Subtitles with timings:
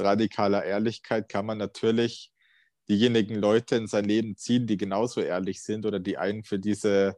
[0.00, 2.32] radikaler Ehrlichkeit kann man natürlich
[2.88, 7.16] diejenigen Leute in sein Leben ziehen, die genauso ehrlich sind oder die einen für diese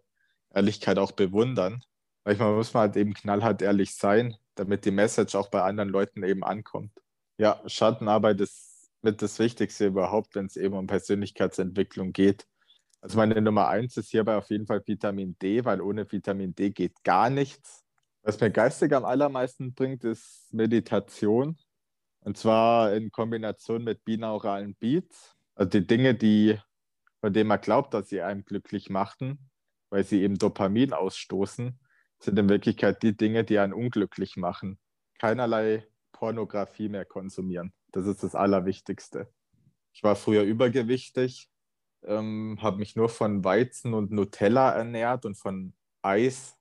[0.55, 1.83] Ehrlichkeit auch bewundern.
[2.25, 6.23] Manchmal muss man halt eben knallhart ehrlich sein, damit die Message auch bei anderen Leuten
[6.23, 6.93] eben ankommt.
[7.39, 12.47] Ja, Schattenarbeit ist mit das Wichtigste überhaupt, wenn es eben um Persönlichkeitsentwicklung geht.
[13.01, 16.71] Also meine Nummer eins ist hierbei auf jeden Fall Vitamin D, weil ohne Vitamin D
[16.71, 17.83] geht gar nichts.
[18.23, 21.59] Was mir geistig am allermeisten bringt, ist Meditation.
[22.25, 25.37] Und zwar in Kombination mit binauralen Beats.
[25.55, 26.59] Also die Dinge, die,
[27.21, 29.51] von denen man glaubt, dass sie einem glücklich machen,
[29.91, 31.79] weil sie eben Dopamin ausstoßen,
[32.21, 34.79] sind in Wirklichkeit die Dinge, die einen unglücklich machen.
[35.19, 37.73] Keinerlei Pornografie mehr konsumieren.
[37.91, 39.29] Das ist das Allerwichtigste.
[39.93, 41.51] Ich war früher übergewichtig,
[42.05, 46.57] ähm, habe mich nur von Weizen und Nutella ernährt und von Eis.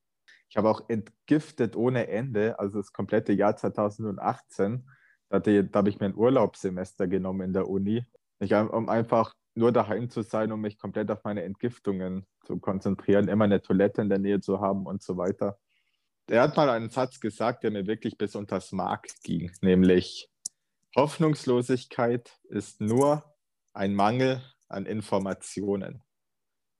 [0.50, 4.90] Ich habe auch entgiftet ohne Ende, also das komplette Jahr 2018.
[5.32, 8.06] Da, da habe ich mir ein Urlaubssemester genommen in der Uni,
[8.40, 13.30] ich, um einfach nur daheim zu sein, um mich komplett auf meine Entgiftungen zu konzentrieren,
[13.30, 15.58] immer eine Toilette in der Nähe zu haben und so weiter.
[16.28, 20.30] Er hat mal einen Satz gesagt, der mir wirklich bis unters Mark ging, nämlich
[20.96, 23.24] Hoffnungslosigkeit ist nur
[23.74, 26.04] ein Mangel an Informationen.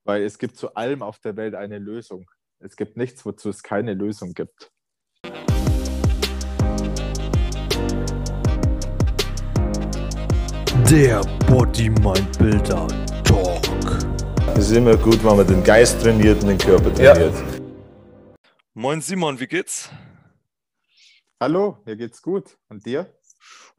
[0.04, 2.30] Weil es gibt zu allem auf der Welt eine Lösung.
[2.60, 4.72] Es gibt nichts, wozu es keine Lösung gibt.
[10.92, 12.86] Der Body Mind Builder
[13.24, 13.62] Talk.
[14.58, 17.34] Es ist immer gut, wenn man den Geist trainiert und den Körper trainiert.
[17.34, 18.52] Ja.
[18.74, 19.90] Moin Simon, wie geht's?
[21.40, 22.58] Hallo, mir geht's gut.
[22.68, 23.10] Und dir?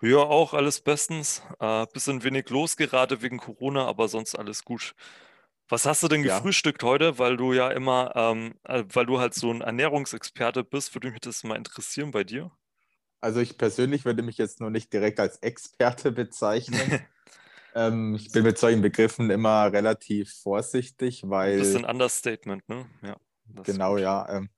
[0.00, 1.42] Ja, auch alles bestens.
[1.60, 4.94] Äh, bisschen wenig los gerade wegen Corona, aber sonst alles gut.
[5.68, 6.38] Was hast du denn ja.
[6.38, 7.18] gefrühstückt heute?
[7.18, 11.20] Weil du ja immer, ähm, äh, weil du halt so ein Ernährungsexperte bist, würde mich
[11.20, 12.50] das mal interessieren bei dir.
[13.22, 17.06] Also ich persönlich würde mich jetzt nur nicht direkt als Experte bezeichnen.
[17.74, 21.58] ähm, ich bin mit solchen Begriffen immer relativ vorsichtig, weil.
[21.58, 22.84] Das ist ein Understatement, ne?
[23.00, 23.16] Ja.
[23.62, 24.28] Genau, ja.
[24.28, 24.50] Ähm,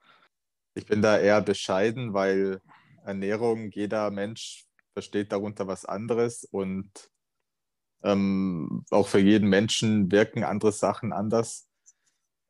[0.72, 2.62] ich bin da eher bescheiden, weil
[3.04, 4.64] Ernährung, jeder Mensch
[4.94, 6.91] versteht darunter was anderes und
[8.03, 11.69] ähm, auch für jeden Menschen wirken andere Sachen anders.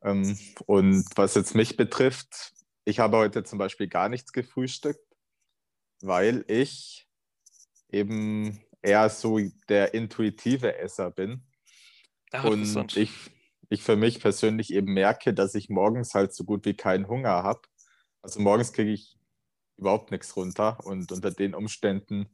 [0.01, 2.53] Ähm, und was jetzt mich betrifft,
[2.85, 5.05] ich habe heute zum Beispiel gar nichts gefrühstückt
[6.05, 7.07] weil ich
[7.89, 9.39] eben eher so
[9.69, 11.43] der intuitive Esser bin.
[12.31, 13.11] Ach, und ich,
[13.69, 17.43] ich für mich persönlich eben merke, dass ich morgens halt so gut wie keinen Hunger
[17.43, 17.61] habe.
[18.21, 19.17] Also morgens kriege ich
[19.77, 22.29] überhaupt nichts runter und unter den Umständen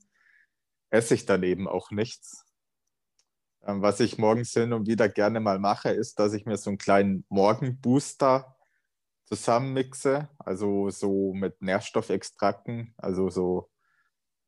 [0.89, 2.45] esse ich dann eben auch nichts.
[3.63, 6.69] Ähm, was ich morgens hin und wieder gerne mal mache, ist, dass ich mir so
[6.69, 8.50] einen kleinen Morgenbooster
[9.31, 13.69] zusammenmixe, also so mit Nährstoffextrakten, also so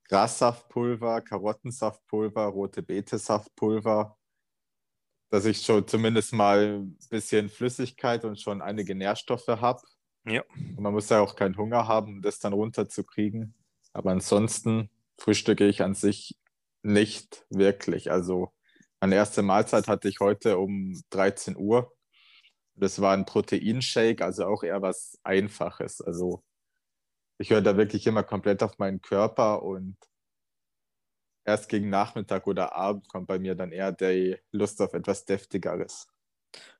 [0.09, 4.17] Grassaftpulver, Karottensaftpulver, rote Betesaftpulver,
[5.29, 9.81] dass ich schon zumindest mal ein bisschen Flüssigkeit und schon einige Nährstoffe habe.
[10.25, 10.43] Ja.
[10.55, 13.55] Und man muss ja auch keinen Hunger haben, um das dann runterzukriegen.
[13.93, 16.37] Aber ansonsten frühstücke ich an sich
[16.81, 18.11] nicht wirklich.
[18.11, 18.51] Also
[18.99, 21.95] meine erste Mahlzeit hatte ich heute um 13 Uhr.
[22.75, 26.01] Das war ein Proteinshake, also auch eher was Einfaches.
[26.01, 26.43] Also
[27.37, 29.97] ich höre da wirklich immer komplett auf meinen Körper und
[31.45, 36.07] erst gegen Nachmittag oder Abend kommt bei mir dann eher die Lust auf etwas Deftigeres.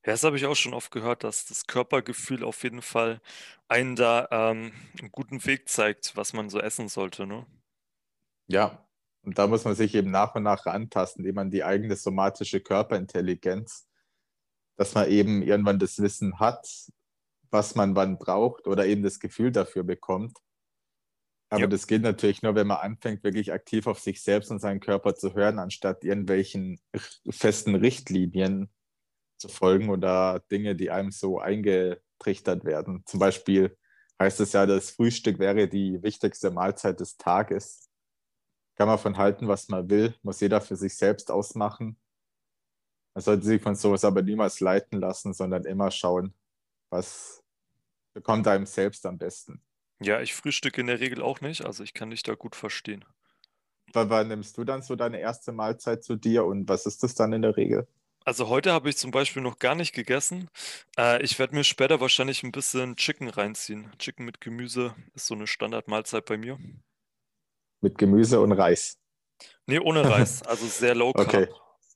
[0.06, 3.22] Ja, das habe ich auch schon oft gehört, dass das Körpergefühl auf jeden Fall
[3.68, 7.46] einen da ähm, einen guten Weg zeigt, was man so essen sollte, ne?
[8.48, 8.86] Ja,
[9.24, 12.60] und da muss man sich eben nach und nach rantasten, indem man die eigene somatische
[12.62, 13.88] Körperintelligenz
[14.76, 16.68] dass man eben irgendwann das Wissen hat,
[17.52, 20.38] was man wann braucht oder eben das Gefühl dafür bekommt.
[21.50, 21.68] Aber ja.
[21.68, 25.14] das geht natürlich nur, wenn man anfängt, wirklich aktiv auf sich selbst und seinen Körper
[25.14, 26.82] zu hören, anstatt irgendwelchen
[27.30, 28.72] festen Richtlinien
[29.38, 33.04] zu folgen oder Dinge, die einem so eingetrichtert werden.
[33.06, 33.78] Zum Beispiel
[34.20, 37.88] heißt es ja, das Frühstück wäre die wichtigste Mahlzeit des Tages.
[38.76, 42.00] Kann man von halten, was man will, muss jeder für sich selbst ausmachen.
[43.14, 46.34] Man sollte sich von sowas aber niemals leiten lassen, sondern immer schauen,
[46.90, 47.44] was
[48.14, 49.62] bekommt einem selbst am besten.
[50.00, 53.06] Ja, ich frühstücke in der Regel auch nicht, also ich kann dich da gut verstehen.
[53.94, 57.16] Wann, wann nimmst du dann so deine erste Mahlzeit zu dir und was ist das
[57.16, 57.88] dann in der Regel?
[58.26, 60.50] Also heute habe ich zum Beispiel noch gar nicht gegessen.
[60.98, 63.92] Äh, ich werde mir später wahrscheinlich ein bisschen Chicken reinziehen.
[64.00, 66.58] Chicken mit Gemüse ist so eine Standardmahlzeit bei mir.
[67.82, 68.98] Mit Gemüse und Reis?
[69.68, 70.42] Nee, ohne Reis.
[70.44, 71.28] Also sehr low carb.
[71.28, 71.48] Okay.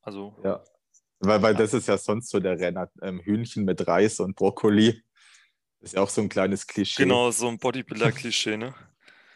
[0.01, 0.61] Also ja.
[1.19, 2.89] Weil, weil das ist ja sonst so der Renner.
[3.01, 5.01] Ähm, Hühnchen mit Reis und Brokkoli.
[5.81, 7.03] ist ja auch so ein kleines Klischee.
[7.03, 8.73] Genau, so ein Bodybuilder-Klischee, ne?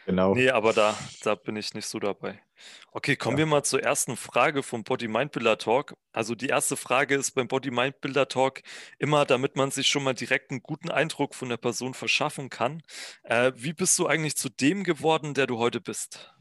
[0.04, 0.34] Genau.
[0.34, 2.42] Nee, aber da, da bin ich nicht so dabei.
[2.90, 3.44] Okay, kommen Ja.
[3.44, 5.94] wir mal zur ersten Frage vom Body-Mind-Builder-Talk.
[6.10, 8.62] Also die erste Frage ist beim Body-Mind-Builder-Talk
[8.98, 12.82] immer, damit man sich schon mal direkt einen guten Eindruck von der Person verschaffen kann.
[13.22, 16.34] Äh, wie bist du eigentlich zu dem geworden, der du heute bist?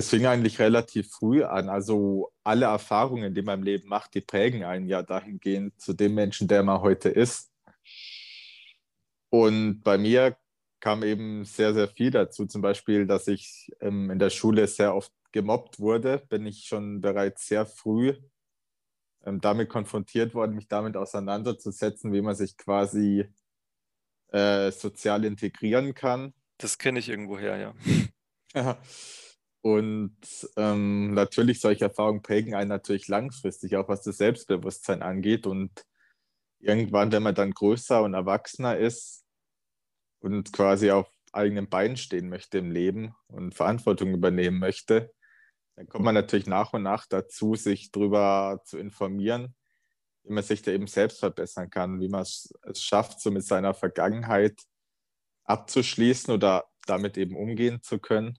[0.00, 1.68] Es fing eigentlich relativ früh an.
[1.68, 6.14] Also alle Erfahrungen, die man im Leben macht, die prägen einen ja dahingehend zu dem
[6.14, 7.52] Menschen, der man heute ist.
[9.28, 10.38] Und bei mir
[10.80, 12.46] kam eben sehr, sehr viel dazu.
[12.46, 17.02] Zum Beispiel, dass ich ähm, in der Schule sehr oft gemobbt wurde, bin ich schon
[17.02, 18.14] bereits sehr früh
[19.26, 23.26] ähm, damit konfrontiert worden, mich damit auseinanderzusetzen, wie man sich quasi
[24.28, 26.32] äh, sozial integrieren kann.
[26.56, 27.74] Das kenne ich irgendwoher, ja.
[29.62, 30.16] Und
[30.56, 35.46] ähm, natürlich solche Erfahrungen prägen einen natürlich langfristig, auch was das Selbstbewusstsein angeht.
[35.46, 35.84] Und
[36.60, 39.24] irgendwann, wenn man dann größer und erwachsener ist
[40.20, 45.12] und quasi auf eigenen Beinen stehen möchte im Leben und Verantwortung übernehmen möchte,
[45.76, 49.54] dann kommt man natürlich nach und nach dazu, sich darüber zu informieren,
[50.24, 53.74] wie man sich da eben selbst verbessern kann, wie man es schafft, so mit seiner
[53.74, 54.60] Vergangenheit
[55.44, 58.38] abzuschließen oder damit eben umgehen zu können.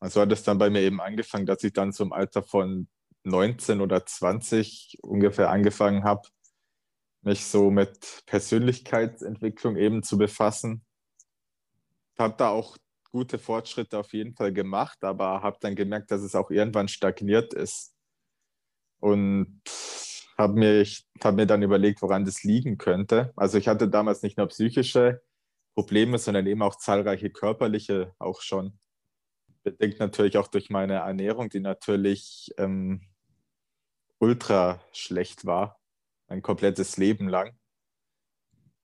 [0.00, 2.88] Und so hat es dann bei mir eben angefangen, dass ich dann zum Alter von
[3.24, 6.28] 19 oder 20 ungefähr angefangen habe,
[7.22, 10.84] mich so mit Persönlichkeitsentwicklung eben zu befassen.
[12.14, 12.76] Ich habe da auch
[13.10, 17.54] gute Fortschritte auf jeden Fall gemacht, aber habe dann gemerkt, dass es auch irgendwann stagniert
[17.54, 17.94] ist.
[19.00, 19.62] Und
[20.38, 20.84] habe
[21.22, 23.32] hab mir dann überlegt, woran das liegen könnte.
[23.36, 25.22] Also ich hatte damals nicht nur psychische
[25.74, 28.78] Probleme, sondern eben auch zahlreiche körperliche auch schon.
[29.66, 33.00] Bedingt natürlich auch durch meine Ernährung, die natürlich ähm,
[34.20, 35.80] ultra schlecht war,
[36.28, 37.58] mein komplettes Leben lang.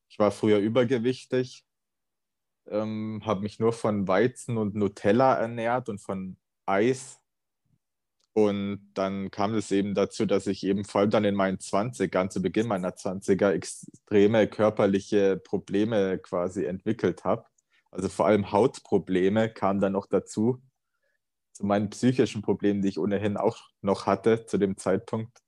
[0.09, 1.65] Ich war früher übergewichtig,
[2.67, 6.37] ähm, habe mich nur von Weizen und Nutella ernährt und von
[6.67, 7.21] Eis.
[8.33, 12.29] Und dann kam es eben dazu, dass ich eben vor allem dann in meinen 20ern,
[12.29, 17.47] zu Beginn meiner 20er, extreme körperliche Probleme quasi entwickelt habe.
[17.93, 20.61] Also vor allem Hautprobleme kamen dann noch dazu,
[21.53, 25.39] zu meinen psychischen Problemen, die ich ohnehin auch noch hatte zu dem Zeitpunkt.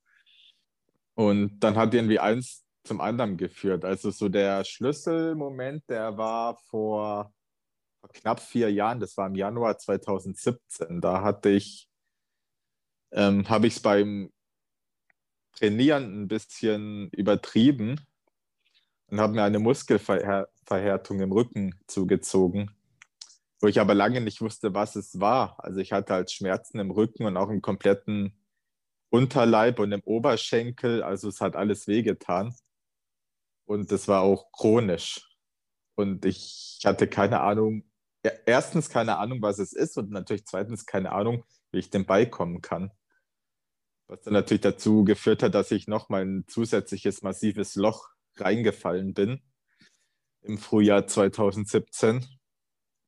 [1.15, 3.85] Und dann hat irgendwie eins zum anderen geführt.
[3.85, 7.33] Also so der Schlüsselmoment, der war vor,
[8.13, 11.01] knapp vier Jahren, das war im Januar 2017.
[11.01, 11.89] Da hatte ich,
[13.13, 14.31] ähm, habe ich es beim
[15.57, 18.01] Trainieren ein bisschen übertrieben
[19.07, 22.75] und habe mir eine Muskelverhärtung im Rücken zugezogen,
[23.65, 25.57] wo ich aber lange nicht wusste, was es war.
[25.65, 28.39] Also ich hatte halt Schmerzen im Rücken und auch im kompletten
[29.09, 31.03] Unterleib und im Oberschenkel.
[31.03, 32.55] Also es hat alles wehgetan.
[33.65, 35.35] Und das war auch chronisch.
[35.95, 37.91] Und ich hatte keine Ahnung,
[38.45, 42.61] erstens keine Ahnung, was es ist und natürlich zweitens keine Ahnung, wie ich dem beikommen
[42.61, 42.91] kann.
[44.09, 49.41] Was dann natürlich dazu geführt hat, dass ich nochmal ein zusätzliches massives Loch reingefallen bin
[50.43, 52.27] im Frühjahr 2017,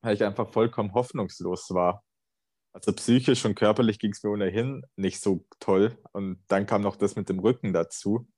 [0.07, 2.05] weil ich einfach vollkommen hoffnungslos war.
[2.73, 5.99] Also psychisch und körperlich ging es mir ohnehin nicht so toll.
[6.13, 8.29] Und dann kam noch das mit dem Rücken dazu,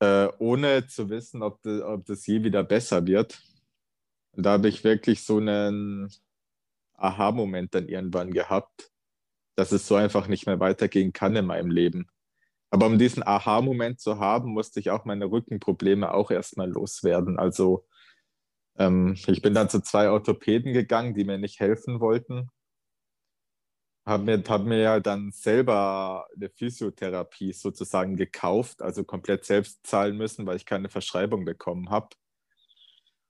[0.00, 3.42] äh, ohne zu wissen, ob das, ob das je wieder besser wird.
[4.32, 6.12] Und da habe ich wirklich so einen
[6.94, 8.92] Aha-Moment dann irgendwann gehabt,
[9.56, 12.06] dass es so einfach nicht mehr weitergehen kann in meinem Leben.
[12.70, 17.38] Aber um diesen Aha-Moment zu haben, musste ich auch meine Rückenprobleme auch erstmal loswerden.
[17.38, 17.86] Also
[18.78, 22.50] ähm, ich bin dann zu zwei Orthopäden gegangen, die mir nicht helfen wollten.
[24.06, 30.16] Habe mir, hab mir ja dann selber eine Physiotherapie sozusagen gekauft, also komplett selbst zahlen
[30.16, 32.10] müssen, weil ich keine Verschreibung bekommen habe.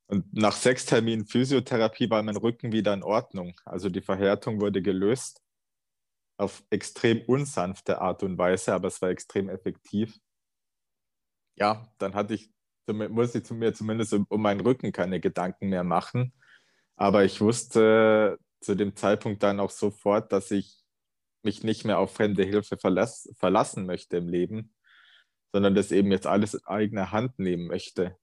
[0.09, 3.55] Und nach sechs Terminen Physiotherapie war mein Rücken wieder in Ordnung.
[3.65, 5.43] Also die Verhärtung wurde gelöst
[6.39, 10.19] auf extrem unsanfte Art und Weise, aber es war extrem effektiv.
[11.57, 12.53] Ja, dann hatte ich,
[12.89, 16.33] muss ich mir zumindest um, meinen Rücken keine Gedanken mehr machen.
[16.97, 20.83] Aber ich wusste zu dem Zeitpunkt dann auch sofort, dass ich
[21.43, 24.75] mich nicht mehr auf fremde Hilfe verlass, verlassen möchte im Leben,
[25.53, 28.17] sondern das eben jetzt alles in eigener Hand nehmen möchte.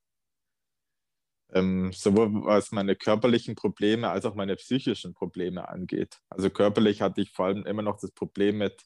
[1.51, 6.19] Ähm, sowohl was meine körperlichen Probleme als auch meine psychischen Probleme angeht.
[6.29, 8.83] Also körperlich hatte ich vor allem immer noch das Problem mit,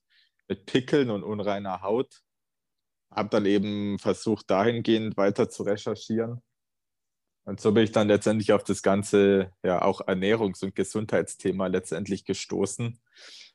[0.48, 2.22] mit Pickeln und unreiner Haut.
[3.12, 6.42] Habe dann eben versucht, dahingehend weiter zu recherchieren.
[7.46, 12.26] Und so bin ich dann letztendlich auf das ganze, ja, auch Ernährungs- und Gesundheitsthema letztendlich
[12.26, 13.00] gestoßen,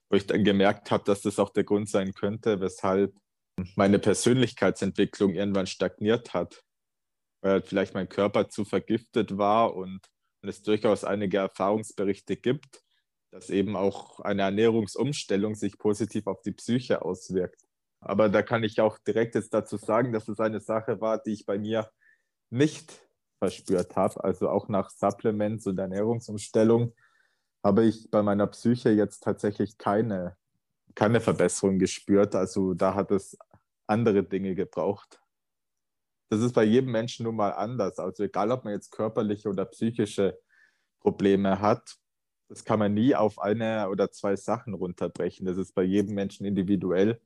[0.09, 3.15] wo ich dann gemerkt habe, dass das auch der Grund sein könnte, weshalb
[3.77, 6.63] meine Persönlichkeitsentwicklung irgendwann stagniert hat
[7.45, 10.01] weil vielleicht mein Körper zu vergiftet war und
[10.43, 12.83] und es durchaus einige Erfahrungsberichte gibt,
[13.31, 17.63] dass eben auch eine Ernährungsumstellung sich positiv auf die Psyche auswirkt.
[18.03, 21.33] Aber da kann ich auch direkt jetzt dazu sagen, dass es eine Sache war, die
[21.33, 21.89] ich bei mir
[22.51, 23.01] nicht
[23.39, 24.23] verspürt habe.
[24.23, 26.95] Also auch nach Supplements und Ernährungsumstellung
[27.65, 30.37] habe ich bei meiner Psyche jetzt tatsächlich keine,
[30.97, 32.35] keine Verbesserung gespürt.
[32.35, 33.39] Also da hat es
[33.87, 35.21] andere Dinge gebraucht.
[36.29, 38.01] Das ist bei jedem Menschen nun mal anders.
[38.01, 40.39] Also egal, ob man jetzt körperliche oder psychische
[41.01, 41.97] Probleme hat,
[42.49, 45.47] das kann man nie auf eine oder zwei Sachen runterbrechen.
[45.47, 47.21] Das ist bei jedem Menschen individuell,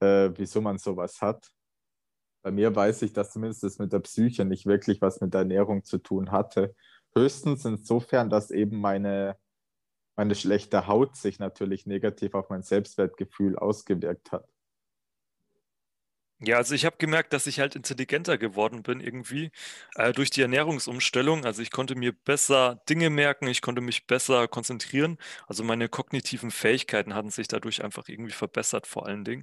[0.00, 1.50] äh, wieso man sowas hat.
[2.42, 5.40] Bei mir weiß ich, dass zumindest das mit der Psyche nicht wirklich was mit der
[5.40, 6.74] Ernährung zu tun hatte.
[7.14, 9.36] Höchstens insofern, dass eben meine,
[10.16, 14.48] meine schlechte Haut sich natürlich negativ auf mein Selbstwertgefühl ausgewirkt hat.
[16.40, 19.50] Ja, also ich habe gemerkt, dass ich halt intelligenter geworden bin irgendwie
[19.96, 21.44] äh, durch die Ernährungsumstellung.
[21.44, 25.18] Also ich konnte mir besser Dinge merken, ich konnte mich besser konzentrieren.
[25.48, 29.42] Also meine kognitiven Fähigkeiten hatten sich dadurch einfach irgendwie verbessert, vor allen Dingen.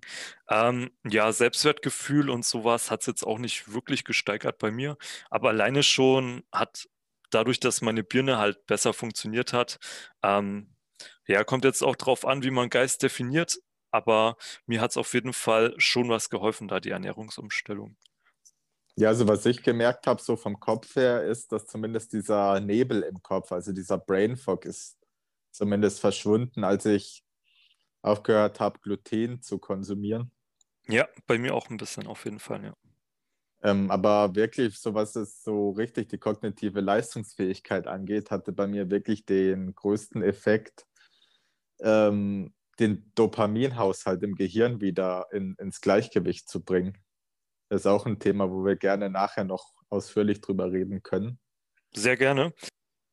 [0.50, 4.98] Ähm, ja, Selbstwertgefühl und sowas hat es jetzt auch nicht wirklich gesteigert bei mir,
[5.30, 6.88] aber alleine schon hat
[7.30, 9.80] dadurch, dass meine Birne halt besser funktioniert hat,
[10.24, 10.70] ähm,
[11.28, 13.58] ja, kommt jetzt auch drauf an, wie man Geist definiert
[13.96, 17.96] aber mir hat es auf jeden Fall schon was geholfen, da die Ernährungsumstellung.
[18.98, 23.02] Ja, also was ich gemerkt habe, so vom Kopf her, ist, dass zumindest dieser Nebel
[23.02, 24.98] im Kopf, also dieser Brain Fog ist
[25.52, 27.24] zumindest verschwunden, als ich
[28.02, 30.32] aufgehört habe, Gluten zu konsumieren.
[30.88, 32.74] Ja, bei mir auch ein bisschen auf jeden Fall, ja.
[33.64, 38.92] Ähm, aber wirklich, so was es so richtig die kognitive Leistungsfähigkeit angeht, hatte bei mir
[38.92, 40.86] wirklich den größten Effekt,
[41.80, 46.98] ähm, den Dopaminhaushalt im Gehirn wieder in, ins Gleichgewicht zu bringen.
[47.70, 51.40] Das ist auch ein Thema, wo wir gerne nachher noch ausführlich drüber reden können.
[51.94, 52.54] Sehr gerne.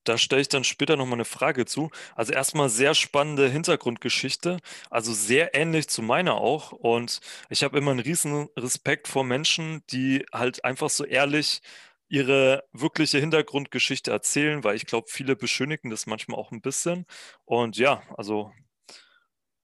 [0.05, 1.91] Da stelle ich dann später nochmal eine Frage zu.
[2.17, 4.59] Also erstmal sehr spannende Hintergrundgeschichte,
[4.91, 6.73] also sehr ähnlich zu meiner auch.
[6.73, 11.61] Und ich habe immer einen riesen Respekt vor Menschen, die halt einfach so ehrlich
[12.09, 17.07] ihre wirkliche Hintergrundgeschichte erzählen, weil ich glaube, viele beschönigen das manchmal auch ein bisschen.
[17.45, 18.53] Und ja, also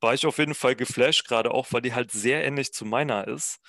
[0.00, 3.26] war ich auf jeden Fall geflasht, gerade auch, weil die halt sehr ähnlich zu meiner
[3.28, 3.61] ist.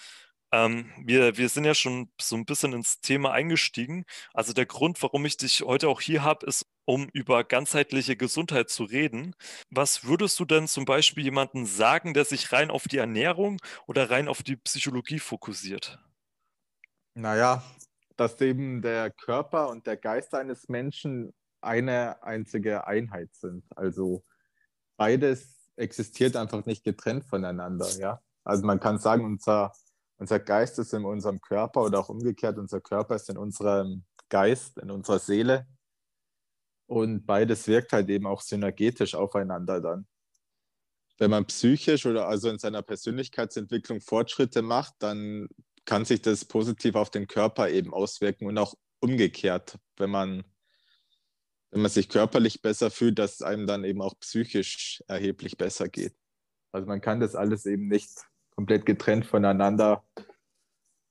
[0.52, 4.06] Ähm, wir, wir sind ja schon so ein bisschen ins Thema eingestiegen.
[4.34, 8.70] Also der Grund, warum ich dich heute auch hier habe, ist, um über ganzheitliche Gesundheit
[8.70, 9.36] zu reden.
[9.70, 14.10] Was würdest du denn zum Beispiel jemandem sagen, der sich rein auf die Ernährung oder
[14.10, 16.00] rein auf die Psychologie fokussiert?
[17.14, 17.64] Naja,
[18.16, 23.64] dass eben der Körper und der Geist eines Menschen eine einzige Einheit sind.
[23.76, 24.24] Also
[24.98, 28.22] beides existiert einfach nicht getrennt voneinander, ja.
[28.44, 29.74] Also man kann sagen, unser,
[30.18, 34.78] unser Geist ist in unserem Körper oder auch umgekehrt, unser Körper ist in unserem Geist,
[34.78, 35.68] in unserer Seele.
[36.88, 40.08] Und beides wirkt halt eben auch synergetisch aufeinander dann.
[41.18, 45.48] Wenn man psychisch oder also in seiner Persönlichkeitsentwicklung Fortschritte macht, dann
[45.86, 50.44] kann sich das positiv auf den Körper eben auswirken und auch umgekehrt, wenn man
[51.72, 55.88] wenn man sich körperlich besser fühlt, dass es einem dann eben auch psychisch erheblich besser
[55.88, 56.16] geht.
[56.72, 58.10] Also man kann das alles eben nicht
[58.56, 60.04] komplett getrennt voneinander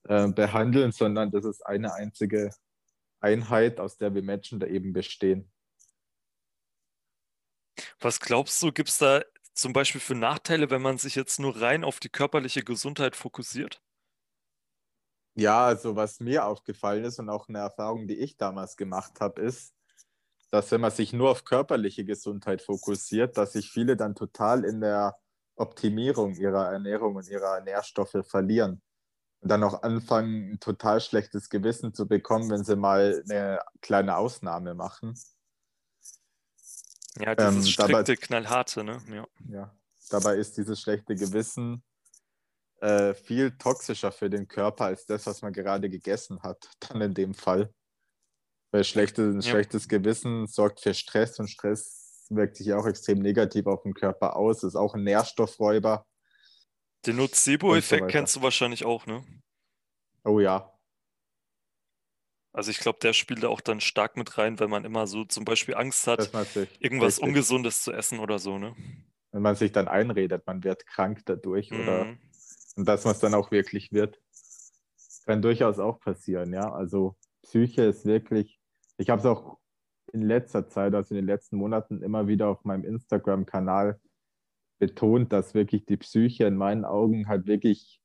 [0.05, 2.51] äh, behandeln, sondern das ist eine einzige
[3.21, 5.51] Einheit, aus der wir Menschen da eben bestehen.
[8.01, 9.23] Was glaubst du, gibt es da
[9.55, 13.83] zum Beispiel für Nachteile, wenn man sich jetzt nur rein auf die körperliche Gesundheit fokussiert?
[15.35, 19.41] Ja, also was mir aufgefallen ist und auch eine Erfahrung, die ich damals gemacht habe,
[19.41, 19.73] ist,
[20.51, 24.81] dass wenn man sich nur auf körperliche Gesundheit fokussiert, dass sich viele dann total in
[24.81, 25.19] der
[25.57, 28.81] Optimierung ihrer Ernährung und ihrer Nährstoffe verlieren
[29.41, 34.17] und dann auch anfangen, ein total schlechtes Gewissen zu bekommen, wenn sie mal eine kleine
[34.17, 35.15] Ausnahme machen.
[37.21, 39.03] Ja, dieses ähm, strikte, dabei, knallharte, ne?
[39.09, 39.27] Ja.
[39.49, 39.79] ja.
[40.11, 41.83] Dabei ist dieses schlechte Gewissen
[42.81, 47.15] äh, viel toxischer für den Körper als das, was man gerade gegessen hat, dann in
[47.15, 47.73] dem Fall.
[48.71, 49.51] Weil schlechte, ein ja.
[49.51, 54.37] schlechtes Gewissen sorgt für Stress und Stress wirkt sich auch extrem negativ auf den Körper
[54.37, 54.63] aus.
[54.63, 56.07] Ist auch ein Nährstoffräuber.
[57.07, 59.25] Den Nocebo-Effekt so kennst du wahrscheinlich auch, ne?
[60.25, 60.73] Oh ja.
[62.53, 65.25] Also ich glaube, der spielt da auch dann stark mit rein, wenn man immer so
[65.25, 66.31] zum Beispiel Angst hat,
[66.81, 67.23] irgendwas richtig.
[67.23, 68.75] Ungesundes zu essen oder so, ne?
[69.31, 71.81] Wenn man sich dann einredet, man wird krank dadurch mhm.
[71.81, 72.17] oder
[72.77, 74.21] und dass man es dann auch wirklich wird.
[75.25, 76.73] Kann durchaus auch passieren, ja.
[76.73, 78.58] Also Psyche ist wirklich
[78.99, 79.59] ich habe es auch
[80.13, 84.01] in letzter Zeit, also in den letzten Monaten, immer wieder auf meinem Instagram-Kanal
[84.79, 88.01] betont, dass wirklich die Psyche in meinen Augen halt wirklich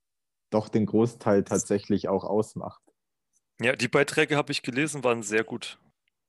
[0.50, 2.82] doch den Großteil tatsächlich auch ausmacht.
[3.62, 5.80] Ja, die Beiträge habe ich gelesen, waren sehr gut.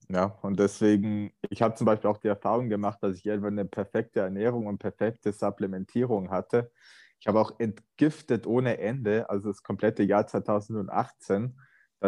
[0.09, 3.67] Ja, und deswegen, ich habe zum Beispiel auch die Erfahrung gemacht, dass ich irgendwann eine
[3.67, 6.71] perfekte Ernährung und perfekte Supplementierung hatte.
[7.19, 11.59] Ich habe auch entgiftet ohne Ende, also das komplette Jahr 2018.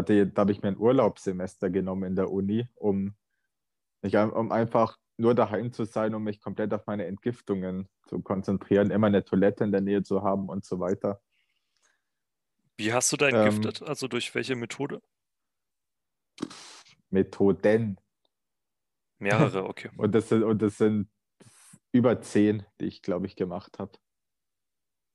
[0.04, 3.16] Da, da habe ich mir ein Urlaubssemester genommen in der Uni, um,
[4.02, 8.92] ich, um einfach nur daheim zu sein, um mich komplett auf meine Entgiftungen zu konzentrieren,
[8.92, 11.22] immer eine Toilette in der Nähe zu haben und so weiter.
[12.78, 13.82] Wie hast du da Ähm, entgiftet?
[13.82, 15.02] Also durch welche Methode?
[17.10, 18.00] Methoden.
[19.18, 19.90] Mehrere, okay.
[19.98, 21.10] Und das sind, und das sind
[21.92, 23.94] über zehn, die ich, glaube ich, gemacht habe.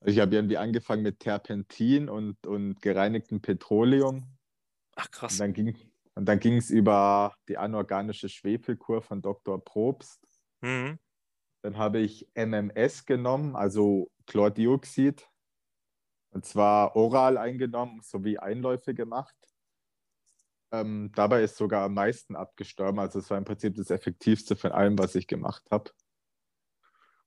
[0.05, 4.27] Ich habe irgendwie angefangen mit Terpentin und, und gereinigtem Petroleum.
[4.97, 5.39] Ach Und krass.
[5.39, 5.77] dann ging
[6.15, 9.63] und dann ging es über die anorganische Schwefelkur von Dr.
[9.65, 10.21] Probst.
[10.61, 10.99] Mhm.
[11.63, 15.27] Dann habe ich MMS genommen, also Chlordioxid.
[16.31, 19.37] Und zwar oral eingenommen sowie Einläufe gemacht.
[20.73, 22.99] Ähm, dabei ist sogar am meisten abgestorben.
[22.99, 25.91] Also es war im Prinzip das Effektivste von allem, was ich gemacht habe.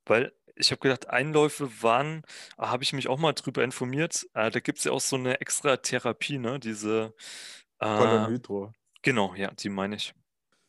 [0.05, 2.24] Weil ich habe gedacht, Einläufe waren,
[2.57, 4.27] ah, habe ich mich auch mal drüber informiert.
[4.33, 6.59] Äh, da gibt es ja auch so eine extra Therapie, ne?
[6.59, 7.13] Diese,
[7.79, 8.39] äh,
[9.01, 10.13] genau, ja, die meine ich.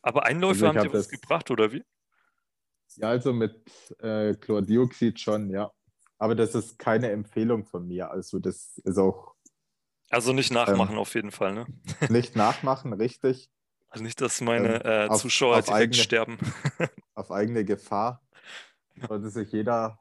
[0.01, 1.83] Aber Einläufe Also ich haben dir habe was gebracht, oder wie?
[2.95, 3.55] ja, also mit
[3.99, 5.71] äh, Chlordioxid schon, ja.
[6.17, 8.09] Aber das ist keine Empfehlung von mir.
[8.09, 9.35] Also das ist auch
[10.09, 11.65] Also nicht ähm, nachmachen auf jeden Fall, ne?
[12.09, 13.49] nicht nachmachen, richtig.
[13.89, 16.37] Also nicht, dass meine Ähm, äh, auf, Zuschauer auf, direkt eigene, sterben.
[17.15, 18.21] auf eigene Gefahr
[19.05, 19.99] sollte sich jeder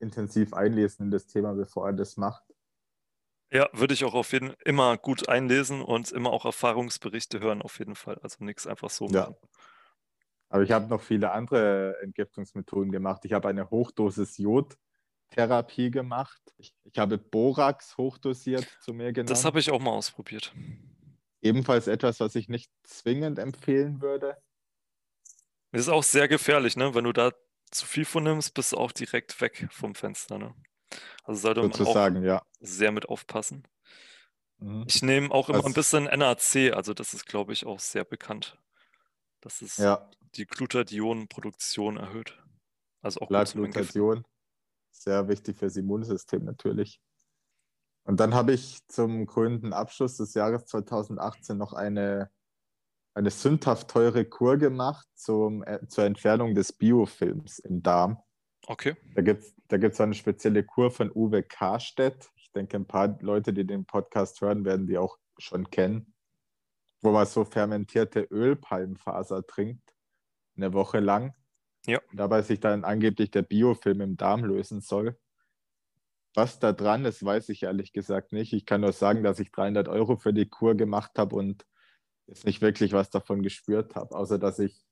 [0.00, 2.44] intensiv einlesen in das Thema, bevor er das macht.
[3.52, 7.78] Ja, würde ich auch auf jeden immer gut einlesen und immer auch Erfahrungsberichte hören, auf
[7.80, 8.18] jeden Fall.
[8.22, 9.30] Also nichts einfach so Ja.
[9.30, 9.36] machen.
[10.48, 13.24] Aber ich habe noch viele andere Entgiftungsmethoden gemacht.
[13.24, 16.40] Ich habe eine Hochdosis Jodtherapie gemacht.
[16.56, 19.44] Ich, ich habe Borax hochdosiert zu mir Das genommen.
[19.44, 20.54] habe ich auch mal ausprobiert.
[21.40, 24.36] Ebenfalls etwas, was ich nicht zwingend empfehlen würde.
[25.72, 26.94] Das ist auch sehr gefährlich, ne?
[26.94, 27.32] Wenn du da
[27.70, 30.54] zu viel von nimmst, bist du auch direkt weg vom Fenster, ne?
[31.24, 32.42] Also sollte man auch Sozusagen, ja.
[32.60, 33.66] sehr mit aufpassen.
[34.58, 34.84] Mhm.
[34.86, 38.04] Ich nehme auch immer ein Was, bisschen NAC, also das ist, glaube ich, auch sehr
[38.04, 38.58] bekannt,
[39.40, 42.42] dass es ja, die Glutathionproduktion erhöht.
[43.02, 43.28] Also auch.
[43.28, 44.24] Glutation,
[44.90, 47.00] sehr wichtig fürs Immunsystem natürlich.
[48.04, 52.30] Und dann habe ich zum krönenden Abschluss des Jahres 2018 noch eine,
[53.16, 58.18] eine sündhaft teure Kur gemacht zum, äh, zur Entfernung des Biofilms im Darm.
[58.66, 58.94] Okay.
[59.14, 62.30] Da gibt es da gibt's eine spezielle Kur von Uwe Karstedt.
[62.36, 66.14] Ich denke, ein paar Leute, die den Podcast hören, werden die auch schon kennen,
[67.00, 69.94] wo man so fermentierte Ölpalmfaser trinkt,
[70.56, 71.34] eine Woche lang.
[71.86, 72.00] Ja.
[72.12, 75.18] Dabei sich dann angeblich der Biofilm im Darm lösen soll.
[76.34, 78.52] Was da dran ist, weiß ich ehrlich gesagt nicht.
[78.52, 81.64] Ich kann nur sagen, dass ich 300 Euro für die Kur gemacht habe und
[82.26, 84.84] jetzt nicht wirklich was davon gespürt habe, außer dass ich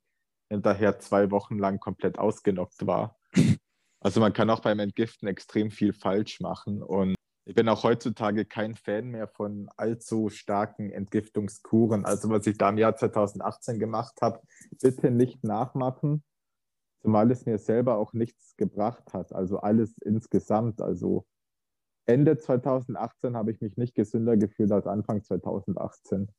[0.48, 3.18] hinterher zwei Wochen lang komplett ausgenockt war.
[4.00, 7.14] Also man kann auch beim Entgiften extrem viel falsch machen und
[7.46, 12.04] ich bin auch heutzutage kein Fan mehr von allzu starken Entgiftungskuren.
[12.04, 14.40] Also was ich da im Jahr 2018 gemacht habe,
[14.80, 16.22] bitte nicht nachmachen,
[17.02, 19.34] zumal es mir selber auch nichts gebracht hat.
[19.34, 20.80] Also alles insgesamt.
[20.80, 21.26] Also
[22.06, 26.30] Ende 2018 habe ich mich nicht gesünder gefühlt als Anfang 2018.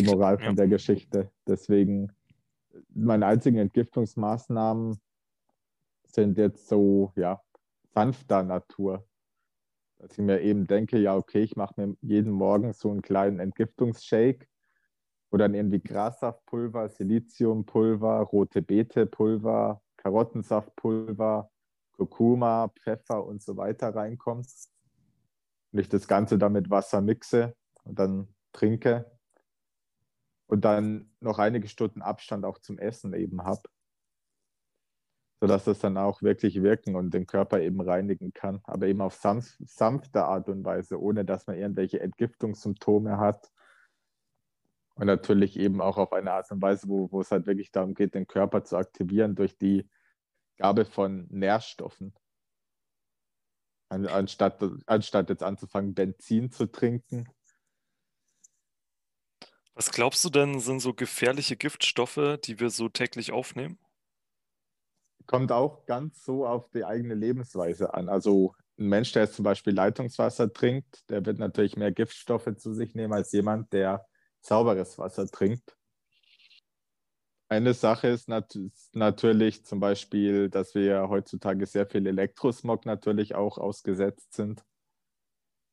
[0.00, 0.52] Die Moral von Ja.
[0.54, 1.30] der Geschichte.
[1.46, 2.12] Deswegen
[2.94, 4.98] meine einzigen Entgiftungsmaßnahmen
[6.04, 7.40] sind jetzt so, ja,
[7.94, 9.06] sanfter Natur.
[9.98, 13.38] Dass ich mir eben denke, ja, okay, ich mache mir jeden Morgen so einen kleinen
[13.38, 14.46] Entgiftungsshake,
[15.30, 21.50] wo dann irgendwie Grassaftpulver, Siliziumpulver, rote Beete-Pulver, Karottensaftpulver,
[21.92, 24.46] Kurkuma, Pfeffer und so weiter reinkommt.
[25.72, 29.10] Und ich das Ganze dann mit Wasser mixe und dann trinke
[30.50, 33.62] und dann noch einige Stunden Abstand auch zum Essen eben habe,
[35.40, 39.14] sodass das dann auch wirklich wirken und den Körper eben reinigen kann, aber eben auf
[39.14, 43.50] sanf sanfte Art und Weise, ohne dass man irgendwelche Entgiftungssymptome hat.
[44.94, 47.94] Und natürlich eben auch auf eine Art und Weise, wo, wo es halt wirklich darum
[47.94, 49.88] geht, den Körper zu aktivieren durch die
[50.58, 52.12] Gabe von Nährstoffen.
[53.88, 57.28] An, anstatt, anstatt jetzt anzufangen, Benzin zu trinken.
[59.74, 63.78] Was glaubst du denn, sind so gefährliche Giftstoffe, die wir so täglich aufnehmen?
[65.26, 68.08] Kommt auch ganz so auf die eigene Lebensweise an.
[68.08, 72.72] Also ein Mensch, der jetzt zum Beispiel Leitungswasser trinkt, der wird natürlich mehr Giftstoffe zu
[72.72, 74.06] sich nehmen als jemand, der
[74.40, 75.76] sauberes Wasser trinkt.
[77.48, 78.56] Eine Sache ist nat
[78.92, 84.64] natürlich zum Beispiel, dass wir heutzutage sehr viel Elektrosmog natürlich auch ausgesetzt sind,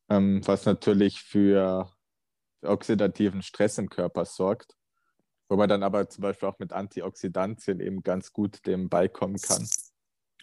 [0.09, 1.91] ähm, was natürlich für
[2.63, 4.75] oxidativen Stress im Körper sorgt.
[5.49, 9.67] Wo man dann aber zum Beispiel auch mit Antioxidantien eben ganz gut dem beikommen kann.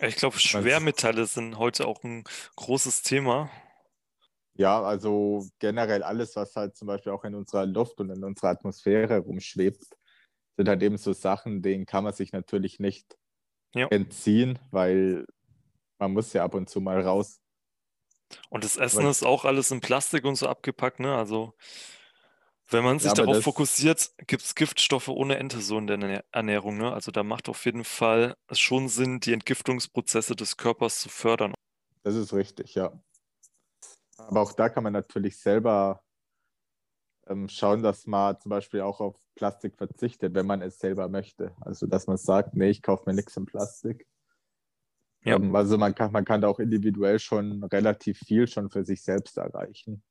[0.01, 2.25] Ich glaube, Schwermetalle sind heute auch ein
[2.57, 3.51] großes Thema.
[4.57, 8.51] Ja, also generell alles, was halt zum Beispiel auch in unserer Luft und in unserer
[8.51, 9.85] Atmosphäre rumschwebt,
[10.57, 13.17] sind halt eben so Sachen, denen kann man sich natürlich nicht
[13.75, 13.89] ja.
[13.89, 15.27] entziehen, weil
[15.99, 17.41] man muss ja ab und zu mal raus.
[18.49, 21.17] Und das Essen Aber ist auch alles in Plastik und so abgepackt, ne?
[21.17, 21.55] Also
[22.69, 26.79] wenn man sich ja, darauf fokussiert, gibt es Giftstoffe ohne Ende so in der Ernährung,
[26.79, 26.93] ne?
[26.93, 31.55] Also da macht auf jeden Fall es schon Sinn, die Entgiftungsprozesse des Körpers zu fördern.
[32.03, 32.93] Das ist richtig, ja.
[34.17, 36.03] Aber auch da kann man natürlich selber
[37.27, 41.55] ähm, schauen, dass man zum Beispiel auch auf Plastik verzichtet, wenn man es selber möchte.
[41.61, 44.07] Also dass man sagt, nee, ich kaufe mir nichts in Plastik.
[45.25, 45.37] Ja.
[45.37, 49.03] Ähm, also man kann, man kann da auch individuell schon relativ viel schon für sich
[49.03, 50.03] selbst erreichen.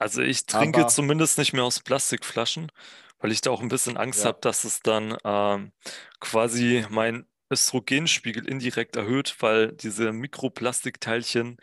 [0.00, 2.72] Also ich trinke Aber, zumindest nicht mehr aus Plastikflaschen,
[3.18, 4.28] weil ich da auch ein bisschen Angst ja.
[4.28, 5.72] habe, dass es dann ähm,
[6.20, 11.58] quasi mein Östrogenspiegel indirekt erhöht, weil diese Mikroplastikteilchen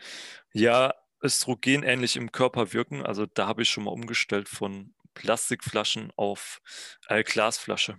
[0.52, 3.04] ja östrogenähnlich im Körper wirken.
[3.04, 6.60] Also da habe ich schon mal umgestellt von Plastikflaschen auf
[7.08, 7.96] äh, Glasflasche.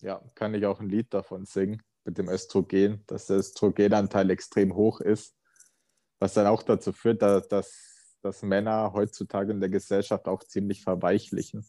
[0.00, 4.76] Ja, kann ich auch ein Lied davon singen mit dem Östrogen, dass der Östrogenanteil extrem
[4.76, 5.34] hoch ist,
[6.20, 7.93] was dann auch dazu führt, dass, dass,
[8.24, 11.66] dass Männer heutzutage in der Gesellschaft auch ziemlich verweichlichen.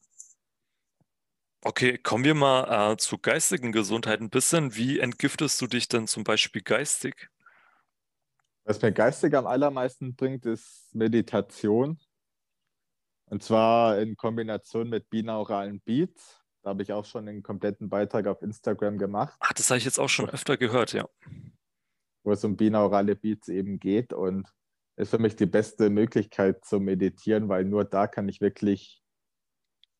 [1.61, 4.75] Okay, kommen wir mal äh, zur geistigen Gesundheit ein bisschen.
[4.75, 7.29] Wie entgiftest du dich denn zum Beispiel geistig?
[8.63, 11.99] Was mir geistig am allermeisten bringt, ist Meditation.
[13.25, 16.41] Und zwar in Kombination mit binauralen Beats.
[16.61, 19.35] Da habe ich auch schon einen kompletten Beitrag auf Instagram gemacht.
[19.39, 21.07] Ach, das habe ich jetzt auch schon öfter gehört, ja.
[22.23, 24.13] Wo es um binaurale Beats eben geht.
[24.13, 24.51] Und
[24.97, 29.03] ist für mich die beste Möglichkeit zu meditieren, weil nur da kann ich wirklich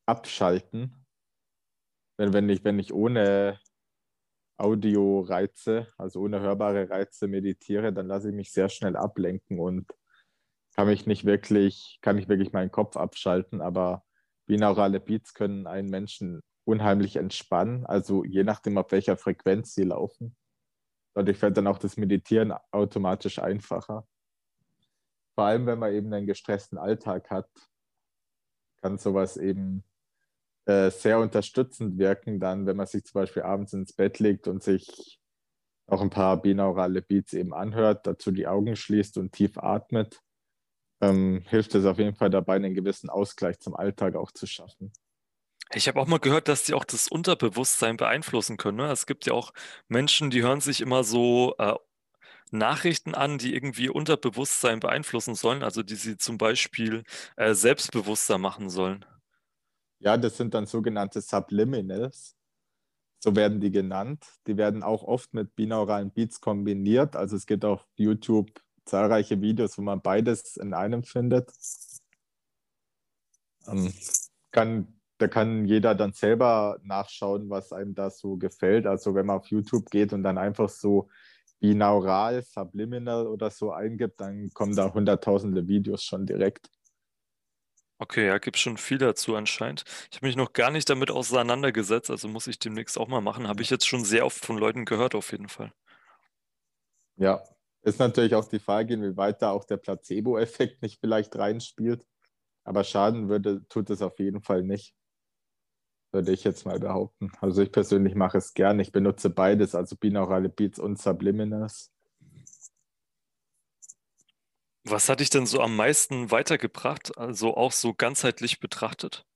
[0.06, 1.06] abschalten.
[2.18, 3.60] Wenn, wenn, ich, wenn ich ohne
[4.58, 9.92] Audioreize, also ohne hörbare Reize meditiere, dann lasse ich mich sehr schnell ablenken und
[10.74, 14.04] kann mich nicht wirklich, kann ich wirklich meinen Kopf abschalten, aber
[14.46, 20.36] binaurale Beats können einen Menschen unheimlich entspannen, also je nachdem, auf welcher Frequenz sie laufen.
[21.14, 24.06] Dadurch fällt dann auch das Meditieren automatisch einfacher.
[25.36, 27.48] Vor allem, wenn man eben einen gestressten Alltag hat,
[28.80, 29.84] kann sowas eben
[30.64, 34.62] äh, sehr unterstützend wirken, dann, wenn man sich zum Beispiel abends ins Bett legt und
[34.62, 35.20] sich
[35.86, 40.22] auch ein paar binaurale Beats eben anhört, dazu die Augen schließt und tief atmet,
[41.02, 44.90] ähm, hilft es auf jeden Fall dabei, einen gewissen Ausgleich zum Alltag auch zu schaffen.
[45.74, 48.78] Ich habe auch mal gehört, dass die auch das Unterbewusstsein beeinflussen können.
[48.78, 48.90] Ne?
[48.90, 49.52] Es gibt ja auch
[49.88, 51.74] Menschen, die hören sich immer so äh,
[52.50, 57.02] Nachrichten an, die irgendwie Unterbewusstsein beeinflussen sollen, also die sie zum Beispiel
[57.36, 59.04] äh, selbstbewusster machen sollen.
[59.98, 62.36] Ja, das sind dann sogenannte Subliminals.
[63.18, 64.24] So werden die genannt.
[64.46, 67.16] Die werden auch oft mit binauralen Beats kombiniert.
[67.16, 68.50] Also es gibt auf YouTube
[68.84, 71.50] zahlreiche Videos, wo man beides in einem findet.
[73.66, 73.92] Ähm,
[74.52, 78.86] kann, da kann jeder dann selber nachschauen, was einem da so gefällt.
[78.86, 81.08] Also wenn man auf YouTube geht und dann einfach so
[81.60, 86.70] binaural, subliminal oder so eingibt, dann kommen da hunderttausende Videos schon direkt.
[87.98, 89.84] Okay, ja, gibt schon viel dazu anscheinend.
[90.10, 93.48] Ich habe mich noch gar nicht damit auseinandergesetzt, also muss ich demnächst auch mal machen.
[93.48, 95.72] Habe ich jetzt schon sehr oft von Leuten gehört, auf jeden Fall.
[97.16, 97.42] Ja,
[97.82, 102.04] ist natürlich auch die Frage, inwieweit da auch der Placebo-Effekt nicht vielleicht reinspielt.
[102.64, 104.94] Aber schaden würde, tut es auf jeden Fall nicht.
[106.16, 107.30] Würde ich jetzt mal behaupten.
[107.42, 108.80] Also ich persönlich mache es gern.
[108.80, 111.92] Ich benutze beides, also binaurale Beats und Subliminals.
[114.84, 119.26] Was hat dich denn so am meisten weitergebracht, also auch so ganzheitlich betrachtet?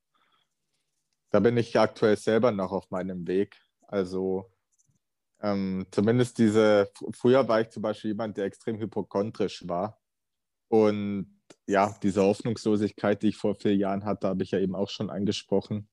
[1.29, 3.61] Da bin ich aktuell selber noch auf meinem Weg.
[3.87, 4.51] Also
[5.39, 10.01] ähm, zumindest diese, früher war ich zum Beispiel jemand, der extrem hypochondrisch war.
[10.67, 14.89] Und ja, diese Hoffnungslosigkeit, die ich vor vier Jahren hatte, habe ich ja eben auch
[14.89, 15.87] schon angesprochen.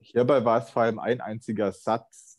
[0.00, 2.38] Hierbei war es vor allem ein einziger Satz,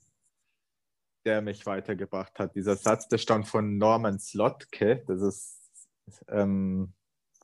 [1.25, 2.55] der mich weitergebracht hat.
[2.55, 5.03] Dieser Satz, der stammt von Norman Slotke.
[5.07, 5.87] Das ist
[6.29, 6.93] ähm,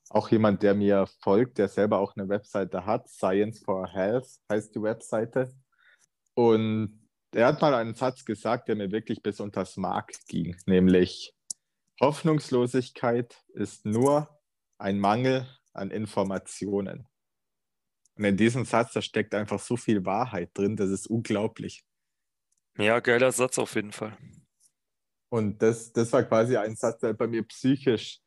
[0.09, 3.09] auch jemand, der mir folgt, der selber auch eine Webseite hat.
[3.09, 5.53] Science for Health heißt die Webseite.
[6.35, 11.35] Und er hat mal einen Satz gesagt, der mir wirklich bis unters Mark ging, nämlich
[11.99, 14.29] Hoffnungslosigkeit ist nur
[14.77, 17.07] ein Mangel an Informationen.
[18.15, 21.83] Und in diesem Satz, da steckt einfach so viel Wahrheit drin, das ist unglaublich.
[22.77, 24.17] Ja, geiler Satz auf jeden Fall.
[25.29, 28.21] Und das, das war quasi ein Satz, der bei mir psychisch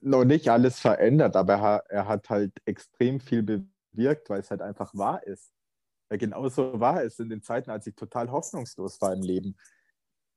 [0.00, 4.94] noch nicht alles verändert, aber er, hat halt extrem viel bewirkt, weil es halt einfach
[4.94, 5.52] wahr ist.
[6.08, 9.56] Weil genauso war es in den Zeiten, als ich total hoffnungslos war im Leben.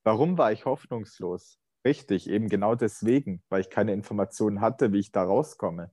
[0.03, 1.57] Warum war ich hoffnungslos?
[1.85, 5.91] Richtig, eben genau deswegen, weil ich keine Informationen hatte, wie ich da rauskomme.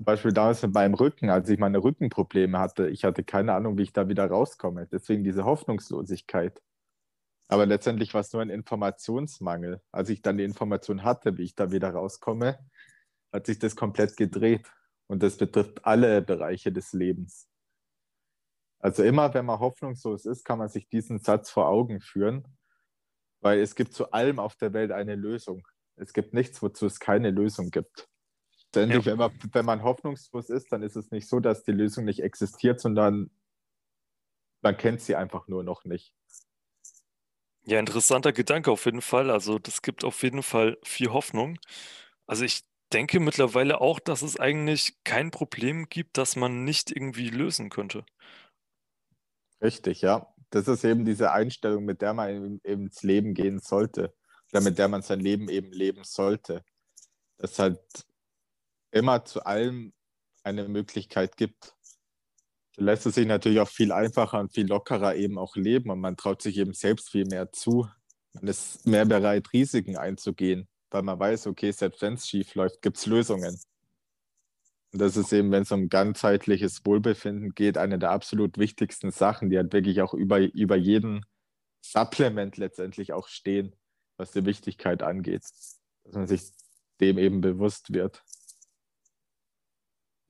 [0.00, 3.76] Zum Beispiel damals mit meinem Rücken, als ich meine Rückenprobleme hatte, ich hatte keine Ahnung,
[3.76, 4.86] wie ich da wieder rauskomme.
[4.86, 6.58] Deswegen diese Hoffnungslosigkeit.
[7.48, 9.82] Aber letztendlich war es nur ein Informationsmangel.
[9.92, 12.58] Als ich dann die Information hatte, wie ich da wieder rauskomme,
[13.30, 14.72] hat sich das komplett gedreht.
[15.06, 17.46] Und das betrifft alle Bereiche des Lebens.
[18.78, 22.48] Also immer, wenn man hoffnungslos ist, kann man sich diesen Satz vor Augen führen,
[23.42, 25.68] weil es gibt zu allem auf der Welt eine Lösung.
[25.96, 28.08] Es gibt nichts, wozu es keine Lösung gibt.
[28.70, 29.12] Ständig, ja.
[29.12, 32.22] wenn, man, wenn man hoffnungslos ist, dann ist es nicht so, dass die Lösung nicht
[32.22, 33.30] existiert, sondern
[34.62, 36.14] man kennt sie einfach nur noch nicht.
[37.62, 39.30] Ja, interessanter Gedanke auf jeden Fall.
[39.30, 41.58] Also das gibt auf jeden Fall viel Hoffnung.
[42.26, 47.28] Also ich denke mittlerweile auch, dass es eigentlich kein Problem gibt, das man nicht irgendwie
[47.28, 48.04] lösen könnte.
[49.60, 50.32] Richtig, ja.
[50.50, 54.14] Das ist eben diese Einstellung, mit der man eben ins Leben gehen sollte
[54.52, 56.64] oder mit der man sein Leben eben leben sollte.
[57.38, 57.80] Dass halt
[58.90, 59.92] immer zu allem
[60.42, 61.74] eine Möglichkeit gibt.
[62.76, 66.00] So lässt es sich natürlich auch viel einfacher und viel lockerer eben auch leben und
[66.00, 67.88] man traut sich eben selbst viel mehr zu.
[68.32, 72.82] Man ist mehr bereit, Risiken einzugehen weil man weiß, okay, selbst wenn es schief läuft,
[72.82, 73.58] gibt es Lösungen.
[74.92, 79.50] Und das ist eben, wenn es um ganzheitliches Wohlbefinden geht, eine der absolut wichtigsten Sachen,
[79.50, 81.24] die halt wirklich auch über, über jeden
[81.80, 83.76] Supplement letztendlich auch stehen,
[84.16, 85.42] was die Wichtigkeit angeht.
[86.04, 86.50] Dass man sich
[87.00, 88.24] dem eben bewusst wird.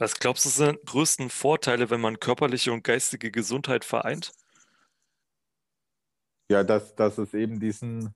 [0.01, 4.33] Was glaubst du sind die größten Vorteile, wenn man körperliche und geistige Gesundheit vereint?
[6.51, 8.15] Ja, dass, dass es eben diesen,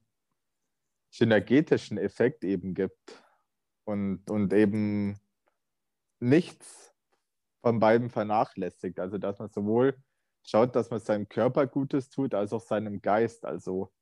[1.14, 3.22] synergetischen Effekt eben gibt
[3.84, 5.20] und, und eben
[6.18, 6.92] nichts
[7.60, 8.98] von beiden vernachlässigt.
[8.98, 9.96] Also dass man sowohl
[10.42, 13.44] schaut, dass man seinem Körper Gutes tut, als auch seinem Geist.
[13.44, 13.92] Also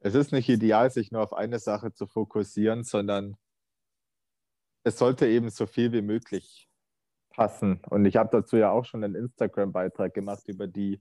[0.00, 3.36] es ist nicht ideal, sich nur auf eine Sache zu fokussieren, sondern
[4.84, 6.68] es sollte eben so viel wie möglich
[7.30, 7.82] passen.
[7.90, 11.00] Und ich habe dazu ja auch schon einen Instagram-Beitrag gemacht über die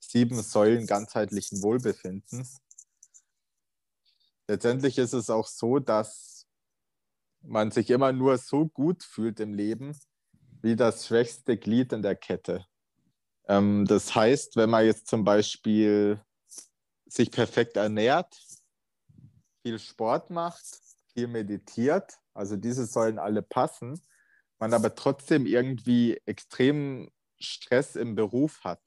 [0.00, 2.60] sieben Säulen ganzheitlichen Wohlbefindens
[4.48, 6.46] letztendlich ist es auch so, dass
[7.42, 9.96] man sich immer nur so gut fühlt im Leben
[10.60, 12.66] wie das schwächste Glied in der Kette.
[13.46, 16.20] Ähm, das heißt, wenn man jetzt zum Beispiel
[17.06, 18.36] sich perfekt ernährt,
[19.62, 20.80] viel Sport macht,
[21.18, 24.00] viel meditiert, also diese sollen alle passen,
[24.60, 28.80] man aber trotzdem irgendwie extrem Stress im Beruf hat,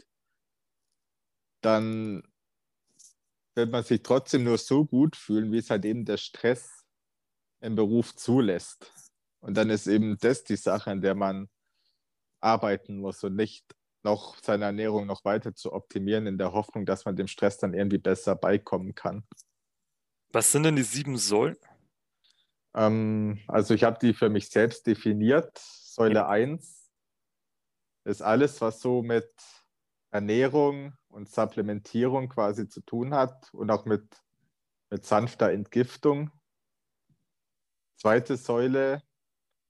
[1.61, 2.23] dann
[3.55, 6.85] wird man sich trotzdem nur so gut fühlen, wie es halt eben der Stress
[7.59, 8.93] im Beruf zulässt.
[9.41, 11.49] Und dann ist eben das die Sache, an der man
[12.39, 13.65] arbeiten muss und nicht
[14.03, 17.73] noch seine Ernährung noch weiter zu optimieren, in der Hoffnung, dass man dem Stress dann
[17.73, 19.27] irgendwie besser beikommen kann.
[20.31, 21.57] Was sind denn die sieben Säulen?
[22.73, 25.57] Ähm, also ich habe die für mich selbst definiert.
[25.57, 26.27] Säule ja.
[26.27, 26.89] 1
[28.05, 29.29] ist alles, was so mit
[30.11, 34.05] Ernährung und Supplementierung quasi zu tun hat und auch mit,
[34.89, 36.31] mit sanfter Entgiftung.
[37.97, 39.03] Zweite Säule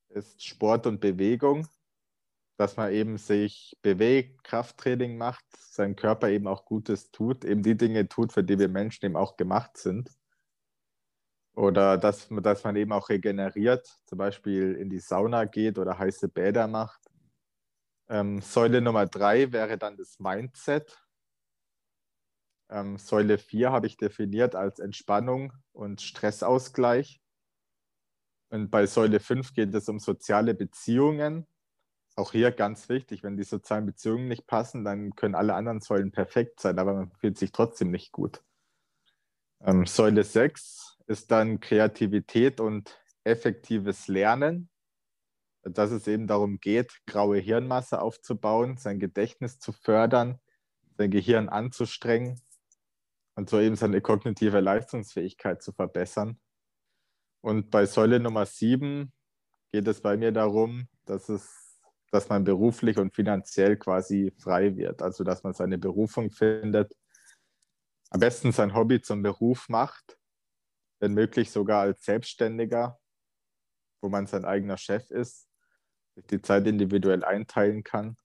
[0.10, 1.68] ist Sport und Bewegung,
[2.58, 7.78] dass man eben sich bewegt, Krafttraining macht, seinem Körper eben auch Gutes tut, eben die
[7.78, 10.10] Dinge tut, für die wir Menschen eben auch gemacht sind.
[11.54, 16.30] Oder dass, dass man eben auch regeneriert, zum Beispiel in die Sauna geht oder heiße
[16.30, 17.12] Bäder macht
[18.12, 21.02] ähm, Säule Nummer drei wäre dann das Mindset.
[22.70, 27.22] Ähm, Säule vier habe ich definiert als Entspannung und Stressausgleich.
[28.50, 31.48] Und bei Säule 5 geht es um soziale Beziehungen.
[32.18, 36.12] Auch hier ganz wichtig, wenn die sozialen Beziehungen nicht passen, dann können alle anderen Säulen
[36.12, 38.44] perfekt sein, aber man fühlt sich trotzdem nicht gut.
[39.62, 44.72] Ähm, Säule 6 ist dann Kreativität und effektives Lernen
[45.64, 50.40] dass es eben darum geht, graue Hirnmasse aufzubauen, sein Gedächtnis zu fördern,
[50.98, 52.40] sein Gehirn anzustrengen
[53.36, 56.40] und so eben seine kognitive Leistungsfähigkeit zu verbessern.
[57.42, 59.12] Und bei Säule Nummer 7
[59.72, 61.80] geht es bei mir darum, dass, es,
[62.12, 66.96] dass man beruflich und finanziell quasi frei wird, also dass man seine Berufung findet,
[68.10, 70.18] am besten sein Hobby zum Beruf macht,
[71.02, 72.98] wenn möglich sogar als Selbstständiger,
[74.02, 75.52] wo man sein eigener Chef ist
[76.16, 78.18] sich die Zeit individuell einteilen kann.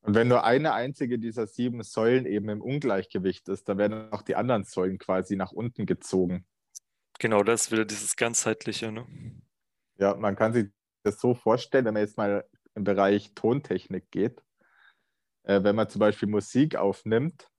[0.00, 4.22] Und wenn nur eine einzige dieser sieben Säulen eben im Ungleichgewicht ist, dann werden auch
[4.22, 6.46] die anderen Säulen quasi nach unten gezogen.
[7.18, 8.92] Genau, das ist wieder dieses ganzheitliche.
[8.92, 9.06] Ne?
[9.98, 10.70] Ja, man kann sich
[11.02, 14.40] das so vorstellen, wenn man jetzt mal im Bereich Tontechnik geht.
[15.42, 17.50] äh, wenn man zum Beispiel Musik aufnimmt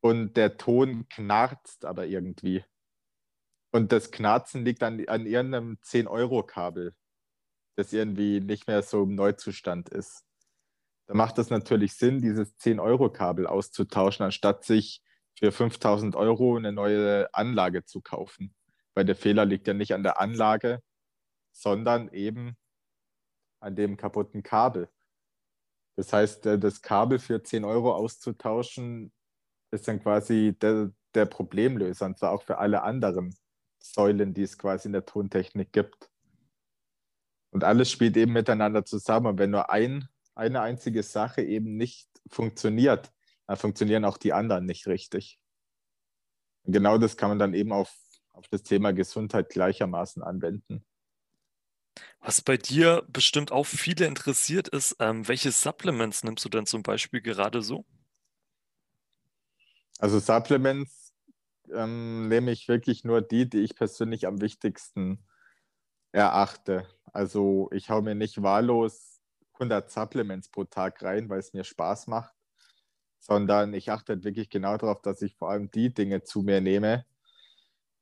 [0.00, 2.64] und der Ton knarzt aber irgendwie.
[3.72, 6.94] Und das Knarzen liegt an, an irgendeinem 10-Euro-Kabel,
[7.76, 10.24] das irgendwie nicht mehr so im Neuzustand ist.
[11.06, 15.02] Da macht es natürlich Sinn, dieses 10-Euro-Kabel auszutauschen, anstatt sich
[15.38, 18.54] für 5000 Euro eine neue Anlage zu kaufen.
[18.94, 20.82] Weil der Fehler liegt ja nicht an der Anlage,
[21.52, 22.56] sondern eben
[23.60, 24.88] an dem kaputten Kabel.
[25.96, 29.12] Das heißt, äh, das Kabel für 10 Euro auszutauschen,
[29.70, 33.34] ist dann quasi der, der Problemlöser, und zwar auch für alle anderen
[33.82, 36.10] Säulen, die es quasi in der Tontechnik gibt.
[37.50, 39.26] Und alles spielt eben miteinander zusammen.
[39.26, 43.10] Und wenn nur ein, eine einzige Sache eben nicht funktioniert,
[43.46, 45.40] dann funktionieren auch die anderen nicht richtig.
[46.62, 47.92] Und genau das kann man dann eben auf,
[48.32, 50.84] auf das Thema Gesundheit gleichermaßen anwenden.
[52.20, 56.82] Was bei dir bestimmt auch viele interessiert ist, ähm, welche Supplements nimmst du denn zum
[56.82, 57.84] Beispiel gerade so?
[59.98, 60.99] Also Supplements
[61.74, 65.24] ähm, nehme ich wirklich nur die, die ich persönlich am wichtigsten
[66.12, 66.86] erachte.
[67.12, 69.20] Also ich haue mir nicht wahllos
[69.54, 72.34] 100 Supplements pro Tag rein, weil es mir Spaß macht,
[73.20, 76.60] sondern ich achte halt wirklich genau darauf, dass ich vor allem die Dinge zu mir
[76.60, 77.04] nehme,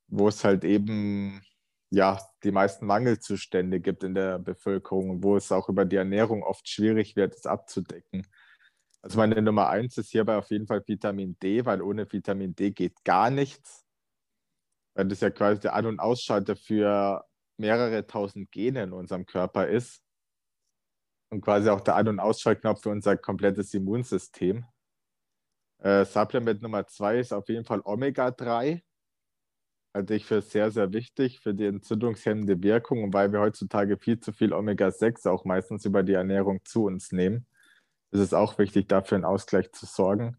[0.09, 1.43] wo es halt eben
[1.91, 6.69] ja die meisten Mangelzustände gibt in der Bevölkerung, wo es auch über die Ernährung oft
[6.69, 8.27] schwierig wird, es abzudecken.
[9.03, 12.73] Also meine Nummer eins ist hierbei auf jeden Fall Vitamin D, weil ohne Vitamin D
[12.73, 13.85] geht gar nichts.
[14.95, 17.25] Weil das ja quasi der An- und Ausschalter für
[17.59, 20.03] mehrere tausend Gene in unserem Körper ist.
[21.31, 24.65] Und quasi auch der An- und Ausschaltknopf für unser komplettes Immunsystem.
[25.81, 28.83] Äh, Supplement Nummer zwei ist auf jeden Fall Omega-3.
[29.95, 34.33] Halte ich für sehr, sehr wichtig für die entzündungshemmende Wirkung weil wir heutzutage viel zu
[34.33, 37.48] viel Omega-6 auch meistens über die Ernährung zu uns nehmen
[38.11, 40.37] ist es auch wichtig, dafür einen Ausgleich zu sorgen.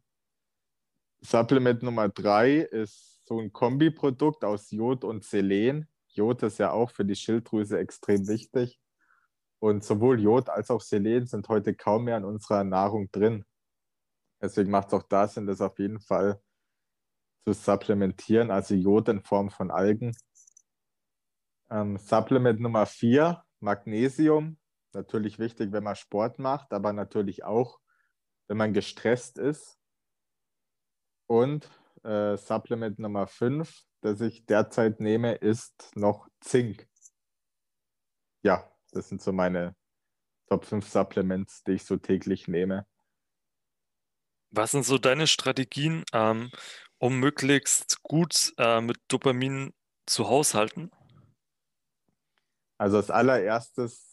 [1.21, 5.87] Supplement Nummer drei ist so ein Kombiprodukt aus Jod und Selen.
[6.07, 8.79] Jod ist ja auch für die Schilddrüse extrem wichtig.
[9.59, 13.45] Und sowohl Jod als auch Selen sind heute kaum mehr in unserer Nahrung drin.
[14.41, 16.41] Deswegen macht es auch da Sinn, das auf jeden Fall
[17.45, 20.15] zu supplementieren, also Jod in Form von Algen.
[21.69, 24.58] Ähm, Supplement Nummer vier, Magnesium
[24.93, 27.79] natürlich wichtig, wenn man Sport macht, aber natürlich auch,
[28.47, 29.79] wenn man gestresst ist.
[31.27, 31.69] Und
[32.03, 36.87] äh, Supplement Nummer 5, das ich derzeit nehme, ist noch Zink.
[38.41, 39.75] Ja, das sind so meine
[40.47, 42.87] Top 5 Supplements, die ich so täglich nehme.
[44.51, 46.49] Was sind so deine Strategien, ähm,
[46.97, 49.73] um möglichst gut äh, mit Dopamin
[50.07, 50.89] zu haushalten?
[52.79, 54.08] Also als allererstes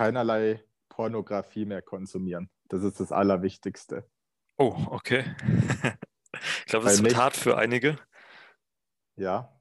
[0.00, 2.48] keinerlei Pornografie mehr konsumieren.
[2.68, 4.08] Das ist das Allerwichtigste.
[4.56, 5.24] Oh, okay.
[6.32, 7.98] ich glaube, das ist hart für einige.
[9.16, 9.54] Ja,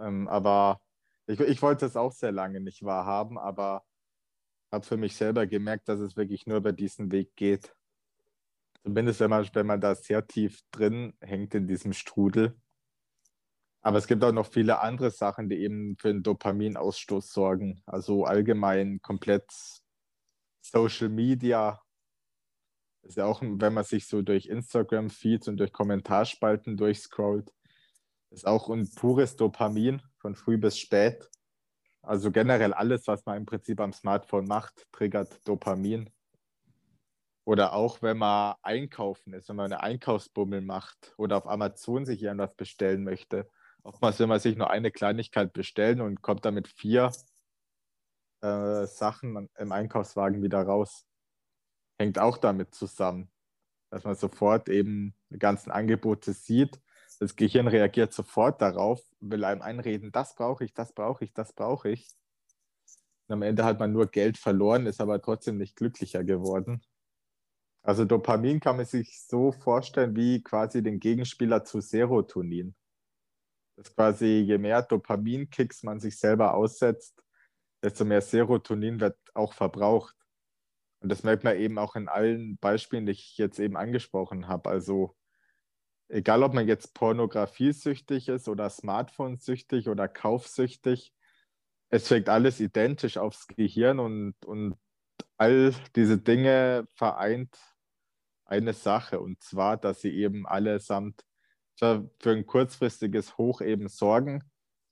[0.00, 0.80] ähm, aber
[1.26, 3.84] ich, ich wollte es auch sehr lange nicht wahrhaben, aber
[4.72, 7.76] habe für mich selber gemerkt, dass es wirklich nur über diesen Weg geht.
[8.84, 12.58] Zumindest wenn man, wenn man da sehr tief drin hängt in diesem Strudel.
[13.86, 17.82] Aber es gibt auch noch viele andere Sachen, die eben für den Dopaminausstoß sorgen.
[17.84, 19.44] Also allgemein komplett
[20.62, 21.82] Social Media.
[23.02, 27.52] Ist ja auch, wenn man sich so durch Instagram-Feeds und durch Kommentarspalten durchscrollt,
[28.30, 31.28] ist auch ein pures Dopamin von früh bis spät.
[32.00, 36.08] Also generell alles, was man im Prinzip am Smartphone macht, triggert Dopamin.
[37.44, 42.22] Oder auch wenn man einkaufen ist, wenn man eine Einkaufsbummel macht oder auf Amazon sich
[42.22, 43.46] irgendwas bestellen möchte
[43.84, 47.12] Oftmals will man sich nur eine Kleinigkeit bestellen und kommt dann mit vier
[48.40, 51.06] äh, Sachen im Einkaufswagen wieder raus.
[51.98, 53.30] Hängt auch damit zusammen,
[53.90, 56.80] dass man sofort eben die ganzen Angebote sieht.
[57.20, 61.52] Das Gehirn reagiert sofort darauf, will einem einreden, das brauche ich, das brauche ich, das
[61.52, 62.08] brauche ich.
[63.28, 66.82] Und am Ende hat man nur Geld verloren, ist aber trotzdem nicht glücklicher geworden.
[67.82, 72.74] Also Dopamin kann man sich so vorstellen wie quasi den Gegenspieler zu Serotonin
[73.76, 77.22] dass quasi je mehr Dopaminkicks man sich selber aussetzt,
[77.82, 80.16] desto mehr Serotonin wird auch verbraucht.
[81.00, 84.70] Und das merkt man eben auch in allen Beispielen, die ich jetzt eben angesprochen habe.
[84.70, 85.16] Also
[86.08, 91.12] egal, ob man jetzt pornografiesüchtig ist oder Smartphone-süchtig oder kaufsüchtig,
[91.90, 94.76] es wirkt alles identisch aufs Gehirn und, und
[95.36, 97.56] all diese Dinge vereint
[98.46, 101.24] eine Sache und zwar, dass sie eben allesamt
[101.78, 104.44] für ein kurzfristiges Hoch eben sorgen,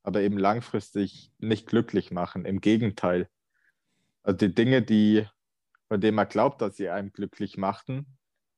[0.02, 2.44] aber eben langfristig nicht glücklich machen.
[2.44, 3.28] Im Gegenteil.
[4.22, 5.26] Also die Dinge, die,
[5.88, 8.06] von denen man glaubt, dass sie einem glücklich machten,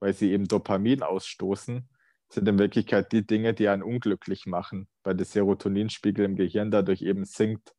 [0.00, 1.88] weil sie eben Dopamin ausstoßen,
[2.28, 7.02] sind in Wirklichkeit die Dinge, die einen unglücklich machen, weil der Serotoninspiegel im Gehirn dadurch
[7.02, 7.74] eben sinkt.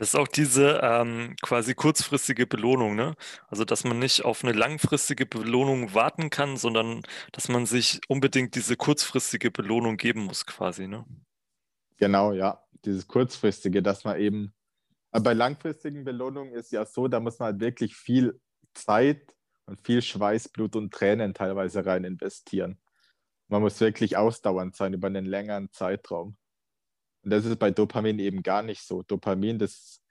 [0.00, 3.16] Das ist auch diese ähm, quasi kurzfristige Belohnung, ne?
[3.48, 8.54] Also, dass man nicht auf eine langfristige Belohnung warten kann, sondern dass man sich unbedingt
[8.54, 11.04] diese kurzfristige Belohnung geben muss, quasi, ne?
[11.98, 12.64] Genau, ja.
[12.86, 14.54] Dieses kurzfristige, dass man eben,
[15.10, 18.40] aber bei langfristigen Belohnungen ist ja so, da muss man halt wirklich viel
[18.72, 19.34] Zeit
[19.66, 22.80] und viel Schweiß, Blut und Tränen teilweise rein investieren.
[23.48, 26.38] Man muss wirklich ausdauernd sein über einen längeren Zeitraum.
[27.22, 29.02] Und das ist bei Dopamin eben gar nicht so.
[29.02, 30.02] Dopamin, das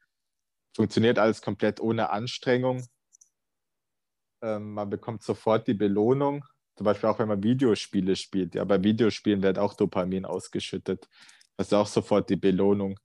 [0.76, 2.86] funktioniert alles komplett ohne Anstrengung.
[4.41, 6.45] Ähm, man bekommt sofort die Belohnung.
[6.76, 8.55] Zum Beispiel auch wenn man Videospiele spielt.
[8.55, 11.10] Ja, bei Videospielen wird auch Dopamin ausgeschüttet.
[11.57, 12.97] Das ist auch sofort die Belohnung.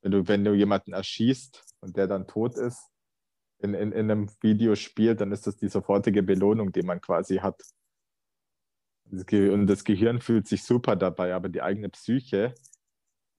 [0.00, 2.88] Wenn du, wenn du jemanden erschießt und der dann tot ist
[3.58, 7.60] in, in, in einem Videospiel, dann ist das die sofortige Belohnung, die man quasi hat.
[9.10, 12.54] Und das Gehirn fühlt sich super dabei, aber die eigene Psyche,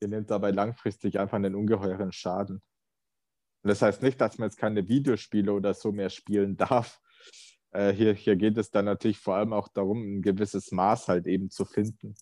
[0.01, 2.61] ihr nimmt dabei langfristig einfach einen ungeheuren Schaden.
[3.61, 6.99] Und das heißt nicht, dass man jetzt keine Videospiele oder so mehr spielen darf.
[7.71, 11.27] Äh, hier, hier geht es dann natürlich vor allem auch darum, ein gewisses Maß halt
[11.27, 12.15] eben zu finden.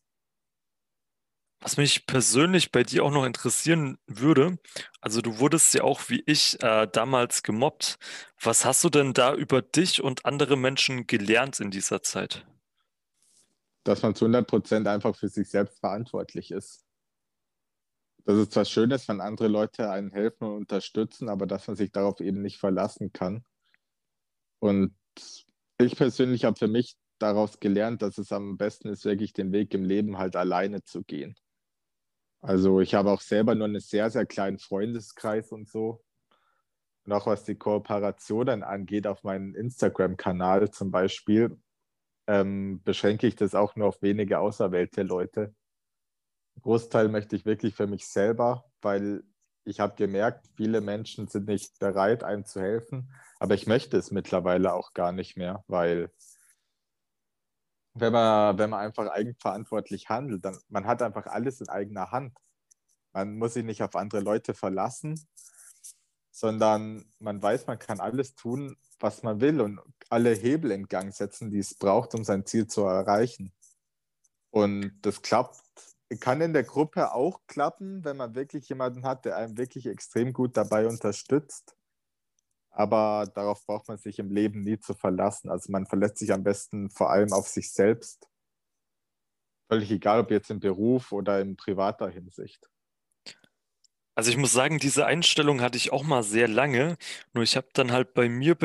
[1.60, 4.60] Was mich persönlich bei dir auch noch interessieren würde,
[5.02, 7.98] also du wurdest ja auch wie ich äh, damals gemobbt.
[8.40, 12.46] Was hast du denn da über dich und andere Menschen gelernt in dieser Zeit?
[13.84, 16.87] Dass man zu 100 Prozent einfach für sich selbst verantwortlich ist
[18.28, 21.78] dass es zwar schön ist, wenn andere Leute einen helfen und unterstützen, aber dass man
[21.78, 23.46] sich darauf eben nicht verlassen kann.
[24.60, 24.94] Und
[25.78, 29.74] ich persönlich habe für mich daraus gelernt, dass es am besten ist, wirklich den Weg
[29.74, 31.38] im Leben halt alleine zu gehen.
[32.42, 36.04] Also ich habe auch selber nur einen sehr, sehr kleinen Freundeskreis und so.
[37.06, 41.58] Und auch was die Kooperationen angeht, auf meinem Instagram-Kanal zum Beispiel,
[42.28, 45.56] ähm, beschränke ich das auch nur auf wenige auserwählte Leute.
[46.62, 49.24] Großteil möchte ich wirklich für mich selber, weil
[49.64, 53.12] ich habe gemerkt, viele Menschen sind nicht bereit, einem zu helfen.
[53.40, 56.10] Aber ich möchte es mittlerweile auch gar nicht mehr, weil
[57.94, 62.38] wenn man, wenn man einfach eigenverantwortlich handelt, dann man hat einfach alles in eigener Hand.
[63.14, 65.20] Man muss sich nicht auf andere Leute verlassen,
[66.32, 69.80] sondern man weiß, man kann alles tun, was man will und
[70.10, 73.54] alle Hebel in Gang setzen, die es braucht, um sein Ziel zu erreichen.
[74.52, 75.62] Und das klappt
[76.16, 80.32] kann in der Gruppe auch klappen, wenn man wirklich jemanden hat, der einem wirklich extrem
[80.32, 81.76] gut dabei unterstützt.
[82.70, 85.50] Aber darauf braucht man sich im Leben nie zu verlassen.
[85.50, 88.30] Also man verlässt sich am besten vor allem auf sich selbst.
[89.68, 92.70] Völlig egal, ob jetzt im Beruf oder in privater Hinsicht.
[94.16, 96.98] Also ich muss sagen, diese Einstellung hatte ich auch mal sehr lange.
[97.34, 98.56] Nur ich habe dann halt bei mir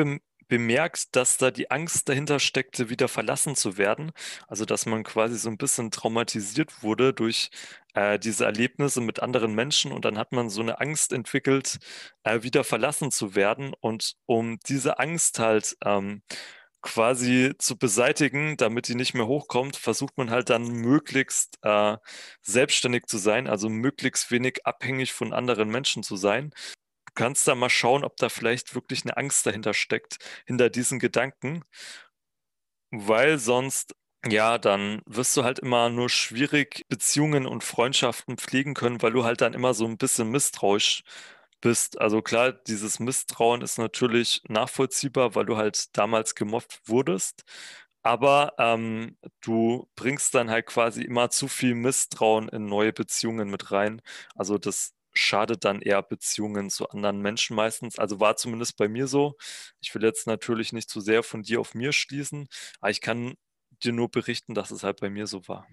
[0.47, 4.11] bemerkt, dass da die Angst dahinter steckte, wieder verlassen zu werden.
[4.47, 7.49] Also, dass man quasi so ein bisschen traumatisiert wurde durch
[7.93, 11.79] äh, diese Erlebnisse mit anderen Menschen und dann hat man so eine Angst entwickelt,
[12.23, 13.73] äh, wieder verlassen zu werden.
[13.79, 16.21] Und um diese Angst halt ähm,
[16.81, 21.97] quasi zu beseitigen, damit die nicht mehr hochkommt, versucht man halt dann möglichst äh,
[22.41, 26.53] selbstständig zu sein, also möglichst wenig abhängig von anderen Menschen zu sein
[27.15, 31.63] kannst da mal schauen, ob da vielleicht wirklich eine Angst dahinter steckt, hinter diesen Gedanken,
[32.91, 33.95] weil sonst
[34.25, 39.25] ja, dann wirst du halt immer nur schwierig Beziehungen und Freundschaften pflegen können, weil du
[39.25, 41.03] halt dann immer so ein bisschen misstrauisch
[41.61, 41.99] bist.
[41.99, 47.43] Also klar, dieses Misstrauen ist natürlich nachvollziehbar, weil du halt damals gemobbt wurdest.
[48.03, 53.71] Aber ähm, du bringst dann halt quasi immer zu viel Misstrauen in neue Beziehungen mit
[53.71, 54.01] rein.
[54.35, 57.99] Also das schadet dann eher Beziehungen zu anderen Menschen meistens.
[57.99, 59.35] Also war zumindest bei mir so.
[59.81, 62.47] Ich will jetzt natürlich nicht zu sehr von dir auf mir schließen,
[62.81, 63.35] aber ich kann
[63.83, 65.67] dir nur berichten, dass es halt bei mir so war.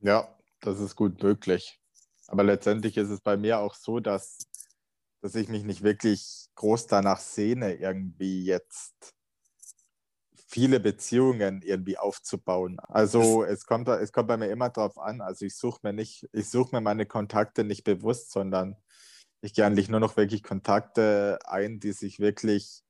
[0.00, 1.80] Ja, das ist gut möglich.
[2.26, 4.38] Aber letztendlich ist es bei mir auch so, dass,
[5.22, 9.14] dass ich mich nicht wirklich groß danach sehne, irgendwie jetzt
[10.50, 12.80] viele Beziehungen irgendwie aufzubauen.
[12.80, 15.20] Also es kommt, es kommt bei mir immer darauf an.
[15.20, 18.76] Also ich suche mir nicht, ich suche mir meine Kontakte nicht bewusst, sondern
[19.42, 22.82] ich gehe eigentlich nur noch wirklich Kontakte ein, die sich wirklich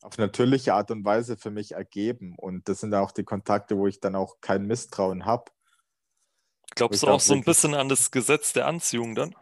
[0.00, 2.34] auf natürliche Art und Weise für mich ergeben.
[2.38, 5.52] Und das sind auch die Kontakte, wo ich dann auch kein Misstrauen habe.
[6.74, 9.34] Glaubst du auch so ein bisschen an das Gesetz der Anziehung dann?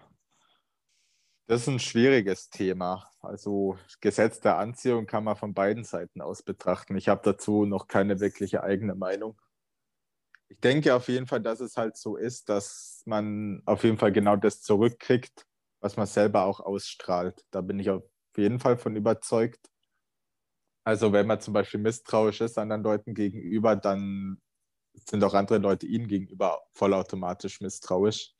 [1.48, 3.08] Das ist ein schwieriges Thema.
[3.20, 6.96] Also Gesetz der Anziehung kann man von beiden Seiten aus betrachten.
[6.96, 9.40] Ich habe dazu noch keine wirkliche eigene Meinung.
[10.48, 14.12] Ich denke auf jeden Fall, dass es halt so ist, dass man auf jeden Fall
[14.12, 15.46] genau das zurückkriegt,
[15.80, 17.44] was man selber auch ausstrahlt.
[17.50, 18.02] Da bin ich auf
[18.36, 19.70] jeden Fall von überzeugt.
[20.84, 24.40] Also wenn man zum Beispiel misstrauisch ist anderen Leuten gegenüber, dann
[24.94, 28.35] sind auch andere Leute ihnen gegenüber vollautomatisch misstrauisch.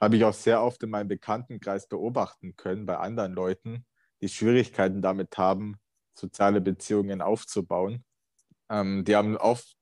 [0.00, 3.86] Habe ich auch sehr oft in meinem Bekanntenkreis beobachten können bei anderen Leuten,
[4.20, 5.76] die Schwierigkeiten damit haben,
[6.14, 8.04] soziale Beziehungen aufzubauen.
[8.68, 9.76] Ähm, die haben oft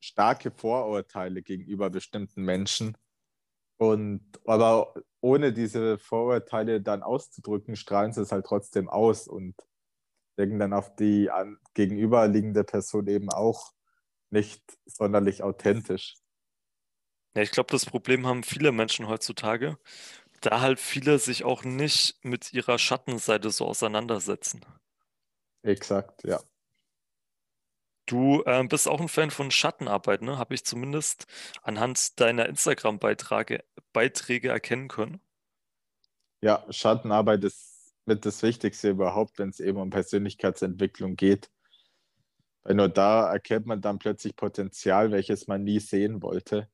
[0.00, 2.96] starke Vorurteile gegenüber bestimmten Menschen.
[3.76, 9.54] Und aber ohne diese Vorurteile dann auszudrücken, strahlen sie es halt trotzdem aus und
[10.36, 11.30] wirken dann auf die
[11.74, 13.72] gegenüberliegende Person eben auch
[14.30, 16.16] nicht sonderlich authentisch.
[17.34, 19.78] Ja, ich glaube, das Problem haben viele Menschen heutzutage,
[20.40, 24.64] da halt viele sich auch nicht mit ihrer Schattenseite so auseinandersetzen.
[25.62, 26.40] Exakt, ja.
[28.06, 30.38] Du äh, bist auch ein Fan von Schattenarbeit, ne?
[30.38, 31.26] Habe ich zumindest
[31.62, 33.62] anhand deiner Instagram-Beiträge
[33.92, 35.20] Beiträge erkennen können.
[36.42, 41.50] Ja, Schattenarbeit ist mit das Wichtigste überhaupt, wenn es eben um Persönlichkeitsentwicklung geht.
[42.62, 46.68] Weil nur da erkennt man dann plötzlich Potenzial, welches man nie sehen wollte,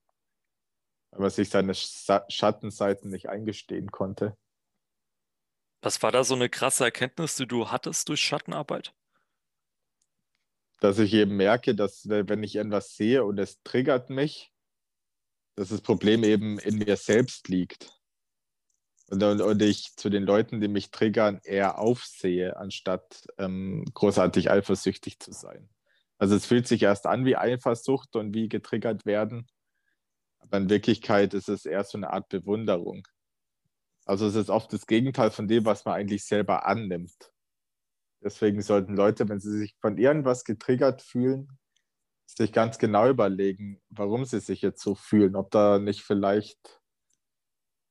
[1.17, 4.37] weil man sich seine Schattenseiten nicht eingestehen konnte.
[5.83, 8.93] Was war da so eine krasse Erkenntnis, die du hattest durch Schattenarbeit?
[10.81, 14.53] Dass ich eben merke, dass wenn ich etwas sehe und es triggert mich,
[15.55, 17.91] dass das Problem eben in mir selbst liegt.
[19.09, 25.19] Und, und ich zu den Leuten, die mich triggern, eher aufsehe, anstatt ähm, großartig eifersüchtig
[25.21, 25.69] zu sein.
[26.19, 29.47] Also es fühlt sich erst an wie Eifersucht und wie getriggert werden.
[30.47, 33.07] Aber in Wirklichkeit ist es eher so eine Art Bewunderung.
[34.05, 37.33] Also es ist oft das Gegenteil von dem, was man eigentlich selber annimmt.
[38.23, 41.59] Deswegen sollten Leute, wenn sie sich von irgendwas getriggert fühlen,
[42.27, 45.37] sich ganz genau überlegen, warum sie sich jetzt so fühlen.
[45.37, 46.81] Ob da nicht vielleicht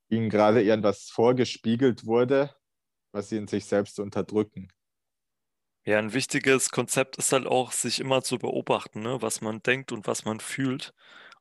[0.09, 2.55] ihnen gerade irgendwas vorgespiegelt wurde,
[3.11, 4.69] was sie in sich selbst unterdrücken.
[5.85, 9.21] Ja, ein wichtiges Konzept ist halt auch, sich immer zu beobachten, ne?
[9.21, 10.93] was man denkt und was man fühlt.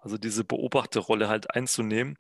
[0.05, 2.19] Also diese Beobachterrolle halt einzunehmen.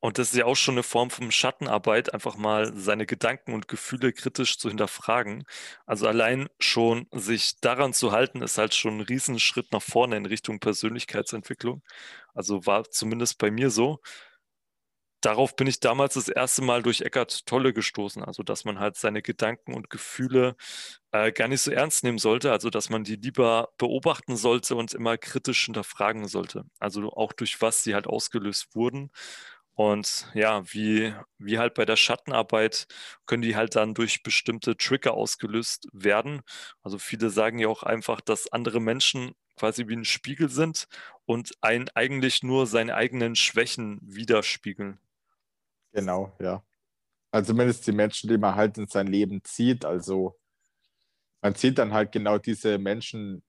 [0.00, 3.68] Und das ist ja auch schon eine Form von Schattenarbeit, einfach mal seine Gedanken und
[3.68, 5.44] Gefühle kritisch zu hinterfragen.
[5.86, 10.26] Also allein schon sich daran zu halten, ist halt schon ein Riesenschritt nach vorne in
[10.26, 11.82] Richtung Persönlichkeitsentwicklung.
[12.34, 14.00] Also war zumindest bei mir so
[15.22, 18.22] darauf bin ich damals das erste Mal durch Eckart Tolle gestoßen.
[18.22, 20.56] Also, dass man halt seine Gedanken und Gefühle
[21.12, 22.52] äh, gar nicht so ernst nehmen sollte.
[22.52, 26.64] Also, dass man die lieber beobachten sollte und immer kritisch hinterfragen sollte.
[26.80, 29.10] Also auch durch was sie halt ausgelöst wurden.
[29.74, 32.86] Und ja, wie, wie halt bei der Schattenarbeit
[33.26, 36.42] können die halt dann durch bestimmte Trigger ausgelöst werden.
[36.82, 40.88] Also viele sagen ja auch einfach, dass andere Menschen quasi wie ein Spiegel sind
[41.24, 44.98] und einen eigentlich nur seine eigenen Schwächen widerspiegeln.
[45.92, 46.64] Genau, ja.
[47.30, 49.84] Also zumindest die Menschen, die man halt in sein Leben zieht.
[49.84, 50.38] Also
[51.40, 53.42] man zieht dann halt genau diese Menschen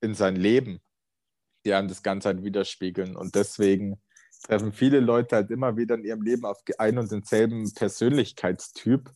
[0.00, 0.80] in sein Leben,
[1.64, 3.16] die einem das Ganze halt widerspiegeln.
[3.16, 4.00] Und deswegen
[4.42, 9.10] treffen viele Leute halt immer wieder in ihrem Leben auf einen und denselben Persönlichkeitstyp.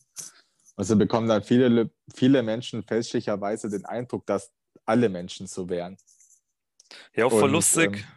[0.75, 4.51] Also bekommen dann viele, viele Menschen fälschlicherweise den Eindruck, dass
[4.85, 5.97] alle Menschen so wären.
[7.15, 7.97] Ja, auch voll lustig.
[7.97, 8.16] Ähm,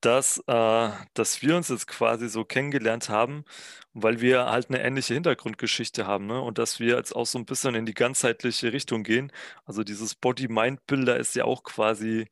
[0.00, 3.44] dass, äh, dass wir uns jetzt quasi so kennengelernt haben,
[3.92, 6.40] weil wir halt eine ähnliche Hintergrundgeschichte haben, ne?
[6.40, 9.32] Und dass wir jetzt auch so ein bisschen in die ganzheitliche Richtung gehen.
[9.64, 12.26] Also dieses Body-Mind-Bilder ist ja auch quasi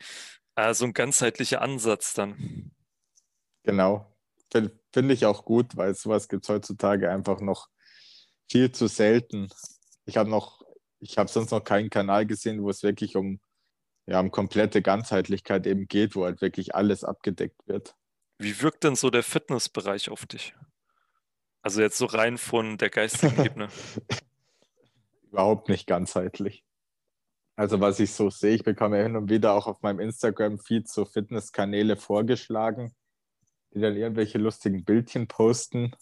[0.57, 2.71] äh, so ein ganzheitlicher Ansatz dann.
[3.65, 4.13] Genau.
[4.51, 7.69] Finde find ich auch gut, weil sowas gibt es heutzutage einfach noch
[8.51, 9.49] viel zu selten.
[10.07, 10.63] Ich habe noch,
[11.01, 13.41] ich habe sonst noch keinen Kanal gesehen, wo es wirklich um
[14.09, 17.95] ja, um komplette Ganzheitlichkeit eben geht, wo halt wirklich alles abgedeckt wird.
[18.39, 20.55] Wie wirkt denn so der Fitnessbereich auf dich?
[21.61, 23.69] Also jetzt so rein von der geistigen Ebene.
[25.31, 26.65] Überhaupt nicht ganzheitlich.
[27.55, 30.89] Also was ich so sehe, ich bekomme ja hin und wieder auch auf meinem Instagram-Feed
[30.89, 32.95] so Fitnesskanäle vorgeschlagen,
[33.75, 35.93] die dann irgendwelche lustigen Bildchen posten.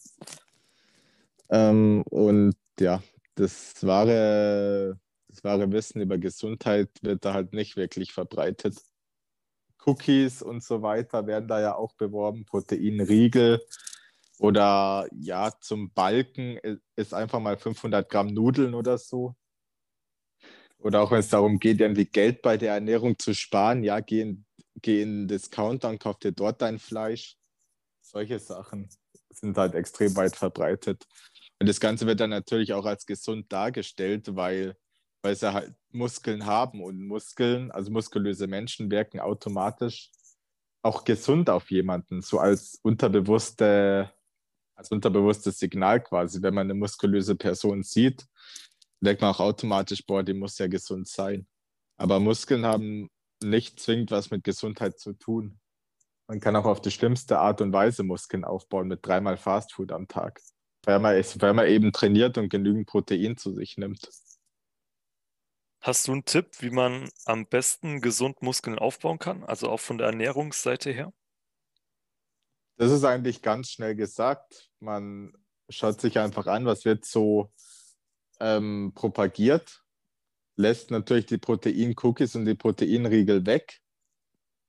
[1.49, 3.03] Ähm, und ja,
[3.35, 5.01] das wahre
[5.37, 8.81] das wahre Wissen über Gesundheit wird da halt nicht wirklich verbreitet.
[9.85, 13.61] Cookies und so weiter werden da ja auch beworben, Proteinriegel
[14.39, 16.59] oder ja, zum Balken
[16.97, 19.37] ist einfach mal 500 Gramm Nudeln oder so.
[20.79, 24.23] Oder auch wenn es darum geht, irgendwie Geld bei der Ernährung zu sparen, ja, geh
[24.23, 24.47] in,
[24.83, 27.37] geh in Discounter und kauf dir dort dein Fleisch.
[28.03, 28.89] Solche Sachen
[29.31, 31.07] sind halt extrem weit verbreitet.
[31.59, 34.77] Und das Ganze wird dann natürlich auch als gesund dargestellt, weil
[35.27, 40.13] weil sie halt Muskeln haben und Muskeln, also muskulöse Menschen wirken automatisch
[40.83, 44.13] auch gesund auf jemanden, so als unterbewusste,
[44.77, 46.41] als unterbewusstes Signal quasi.
[46.41, 48.25] Wenn man eine muskulöse Person sieht,
[49.01, 51.49] denkt man auch automatisch, boah, die muss ja gesund sein.
[51.97, 53.11] Aber Muskeln haben
[53.43, 55.59] nicht zwingend was mit Gesundheit zu tun.
[56.29, 60.07] Man kann auch auf die schlimmste Art und Weise Muskeln aufbauen mit dreimal Fastfood am
[60.07, 60.41] Tag,
[60.85, 64.09] weil man, weil man eben trainiert und genügend Protein zu sich nimmt.
[65.87, 69.45] Hast du einen Tipp, wie man am besten gesund Muskeln aufbauen kann?
[69.45, 71.13] Also auch von der Ernährungsseite her?
[72.77, 74.69] Das ist eigentlich ganz schnell gesagt.
[74.81, 75.33] Man
[75.69, 77.53] schaut sich einfach an, was wird so
[78.41, 79.85] ähm, propagiert,
[80.57, 83.79] lässt natürlich die Protein-Cookies und die Proteinriegel weg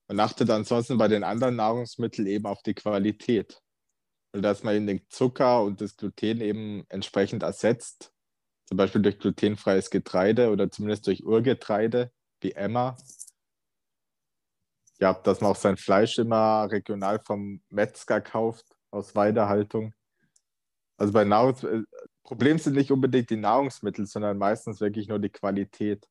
[0.09, 3.59] und achtet ansonsten bei den anderen Nahrungsmitteln eben auf die Qualität.
[4.33, 8.13] Und dass man eben den Zucker und das Gluten eben entsprechend ersetzt,
[8.67, 12.11] zum Beispiel durch glutenfreies Getreide oder zumindest durch Urgetreide
[12.41, 12.97] wie Emma.
[14.99, 19.93] Ja, dass man auch sein Fleisch immer regional vom Metzger kauft, aus Weidehaltung.
[20.97, 21.83] Also bei Nahrungs äh,
[22.23, 26.09] Problem sind nicht unbedingt die Nahrungsmittel, sondern meistens wirklich nur die Qualität.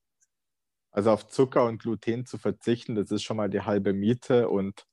[0.90, 4.86] Also auf Zucker und Gluten zu verzichten, das ist schon mal die halbe Miete und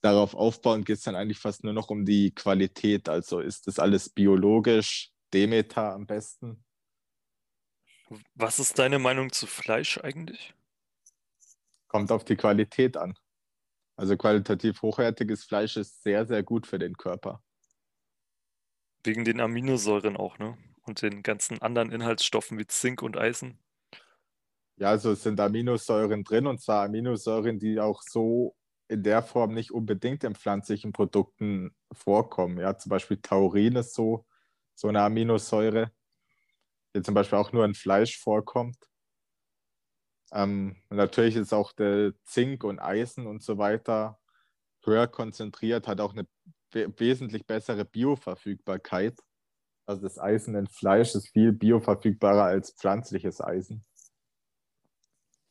[0.00, 3.08] darauf aufbauen geht es dann eigentlich fast nur noch um die Qualität.
[3.08, 6.64] Also ist das alles biologisch, Demeter am besten.
[8.34, 10.54] Was ist deine Meinung zu Fleisch eigentlich?
[11.88, 13.18] Kommt auf die Qualität an.
[13.96, 17.42] Also qualitativ hochwertiges Fleisch ist sehr, sehr gut für den Körper.
[19.02, 20.56] Wegen den Aminosäuren auch, ne?
[20.82, 23.58] Und den ganzen anderen Inhaltsstoffen wie Zink und Eisen.
[24.76, 28.56] Ja, also es sind Aminosäuren drin und zwar Aminosäuren, die auch so
[28.86, 32.58] in der Form nicht unbedingt in pflanzlichen Produkten vorkommen.
[32.58, 34.24] Ja, zum Beispiel Taurin ist so,
[34.74, 35.90] so eine Aminosäure,
[36.94, 38.76] die zum Beispiel auch nur in Fleisch vorkommt.
[40.32, 44.18] Ähm, natürlich ist auch der Zink und Eisen und so weiter
[44.84, 46.26] höher konzentriert, hat auch eine
[46.72, 49.18] wesentlich bessere Bioverfügbarkeit.
[49.86, 53.84] Also das Eisen in Fleisch ist viel bioverfügbarer als pflanzliches Eisen.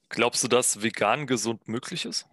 [0.09, 2.27] Glaubst du, dass vegan gesund möglich ist?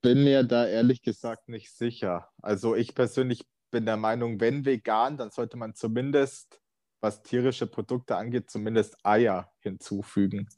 [0.00, 2.30] Bin mir da ehrlich gesagt nicht sicher.
[2.40, 6.60] Also ich persönlich bin der Meinung, wenn vegan, dann sollte man zumindest,
[7.00, 10.48] was tierische Produkte angeht, zumindest Eier hinzufügen.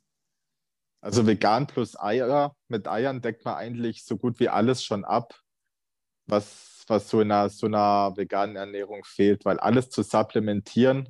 [1.03, 5.35] Also vegan plus Eier, mit Eiern deckt man eigentlich so gut wie alles schon ab,
[6.27, 11.09] was, was so in einer, so einer veganen Ernährung fehlt, weil alles zu supplementieren,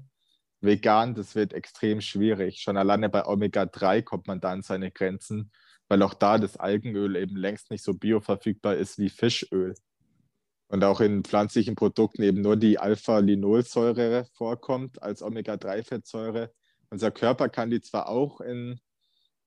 [0.61, 2.61] vegan, das wird extrem schwierig.
[2.61, 5.51] Schon alleine bei Omega-3 kommt man da an seine Grenzen,
[5.89, 9.74] weil auch da das Algenöl eben längst nicht so bioverfügbar ist wie Fischöl.
[10.71, 16.53] Und auch in pflanzlichen Produkten eben nur die Alpha-Linolsäure vorkommt als Omega-3-Fettsäure.
[16.91, 18.81] Unser Körper kann die zwar auch in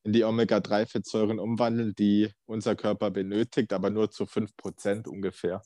[0.04, 5.62] in die Omega-3-Fettsäuren umwandeln, die unser Körper benötigt, aber nur zu 5% ungefähr.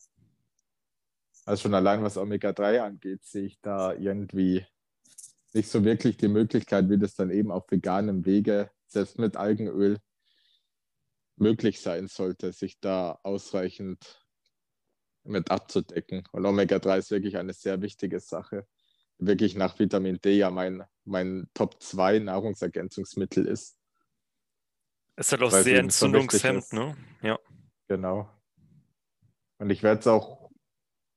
[1.45, 4.65] Also schon allein was Omega-3 angeht, sehe ich da irgendwie
[5.53, 9.97] nicht so wirklich die Möglichkeit, wie das dann eben auf veganem Wege, selbst mit Algenöl,
[11.35, 14.26] möglich sein sollte, sich da ausreichend
[15.27, 16.23] mit abzudecken.
[16.31, 18.65] Und Omega-3 ist wirklich eine sehr wichtige Sache.
[19.19, 23.77] Wirklich nach Vitamin D ja mein, mein Top 2 Nahrungsergänzungsmittel ist.
[25.15, 26.95] Ist halt auch sehr entzündungshemmend, ne?
[27.23, 27.39] Ja.
[27.87, 28.29] Genau.
[29.57, 30.51] Und ich werde es auch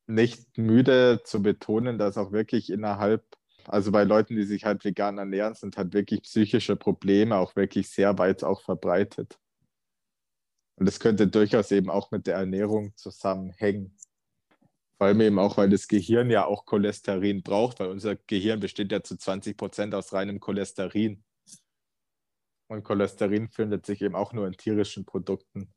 [0.07, 3.25] nicht müde zu betonen, dass auch wirklich innerhalb,
[3.67, 7.91] also bei Leuten, die sich halt vegan ernähren, sind halt wirklich psychische Probleme auch wirklich
[7.91, 9.39] sehr weit auch verbreitet.
[10.81, 13.95] Und das könnte durchaus eben auch mit der Ernährung zusammenhängen.
[14.97, 18.91] Vor allem eben auch, weil das Gehirn ja auch Cholesterin braucht, weil unser Gehirn besteht
[18.91, 21.23] ja zu 20 Prozent aus reinem Cholesterin.
[22.69, 25.71] Und Cholesterin findet sich eben auch nur in tierischen Produkten.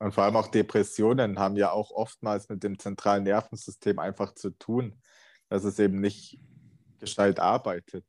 [0.00, 4.50] Und vor allem auch Depressionen haben ja auch oftmals mit dem zentralen Nervensystem einfach zu
[4.50, 5.00] tun,
[5.48, 6.40] dass es eben nicht
[6.98, 8.04] gescheit arbeitet.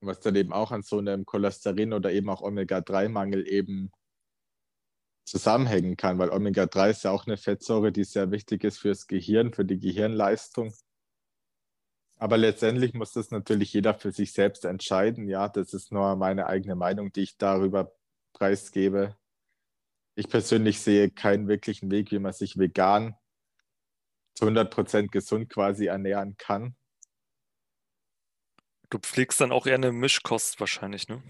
[0.00, 3.90] Was dann eben auch an so einem Cholesterin oder eben auch Omega-3-Mangel eben
[5.24, 9.52] zusammenhängen kann, weil Omega-3 ist ja auch eine Fettsäure, die sehr wichtig ist fürs Gehirn,
[9.52, 10.74] für die Gehirnleistung.
[12.18, 15.28] Aber letztendlich muss das natürlich jeder für sich selbst entscheiden.
[15.28, 17.92] Ja, das ist nur meine eigene Meinung, die ich darüber
[18.32, 19.16] preisgebe.
[20.14, 23.16] Ich persönlich sehe keinen wirklichen Weg, wie man sich vegan
[24.34, 26.76] zu 100% gesund quasi ernähren kann.
[28.90, 31.22] Du pflegst dann auch eher eine Mischkost wahrscheinlich, ne?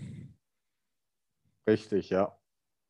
[1.66, 2.38] Richtig, ja.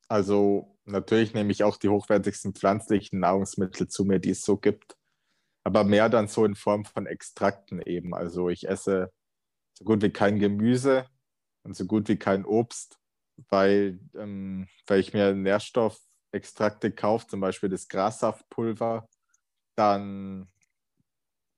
[0.09, 4.95] Also natürlich nehme ich auch die hochwertigsten pflanzlichen Nahrungsmittel zu mir, die es so gibt
[5.65, 8.13] aber mehr dann so in Form von Extrakten eben.
[8.13, 9.11] Also ich esse
[9.73, 11.07] so gut wie kein Gemüse
[11.63, 12.99] und so gut wie kein Obst,
[13.49, 19.09] weil, ähm, weil ich mir Nährstoffextrakte kaufe, zum Beispiel das Grassaftpulver,
[19.75, 20.47] dann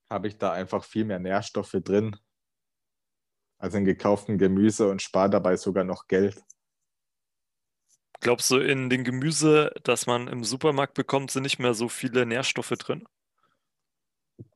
[0.10, 2.16] habe ich da einfach viel mehr Nährstoffe drin.
[3.60, 6.44] also in gekauften Gemüse und spare dabei sogar noch Geld.
[8.20, 12.26] Glaubst du, in dem Gemüse, das man im Supermarkt bekommt, sind nicht mehr so viele
[12.26, 13.08] Nährstoffe drin?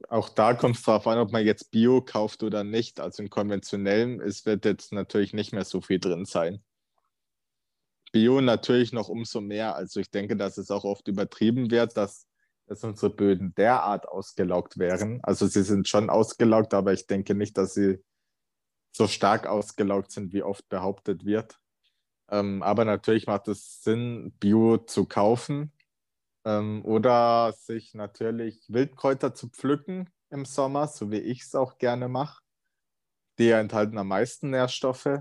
[0.09, 2.99] Auch da kommt es darauf an, ob man jetzt Bio kauft oder nicht.
[2.99, 6.63] Also in konventionellem, es wird jetzt natürlich nicht mehr so viel drin sein.
[8.11, 9.75] Bio natürlich noch umso mehr.
[9.75, 12.27] Also ich denke, dass es auch oft übertrieben wird, dass,
[12.67, 15.19] dass unsere Böden derart ausgelaugt wären.
[15.23, 18.03] Also sie sind schon ausgelaugt, aber ich denke nicht, dass sie
[18.91, 21.60] so stark ausgelaugt sind, wie oft behauptet wird.
[22.31, 25.73] Ähm, aber natürlich macht es Sinn, Bio zu kaufen
[26.45, 32.07] ähm, oder sich natürlich Wildkräuter zu pflücken im Sommer, so wie ich es auch gerne
[32.07, 32.41] mache.
[33.37, 35.19] Die enthalten am meisten Nährstoffe.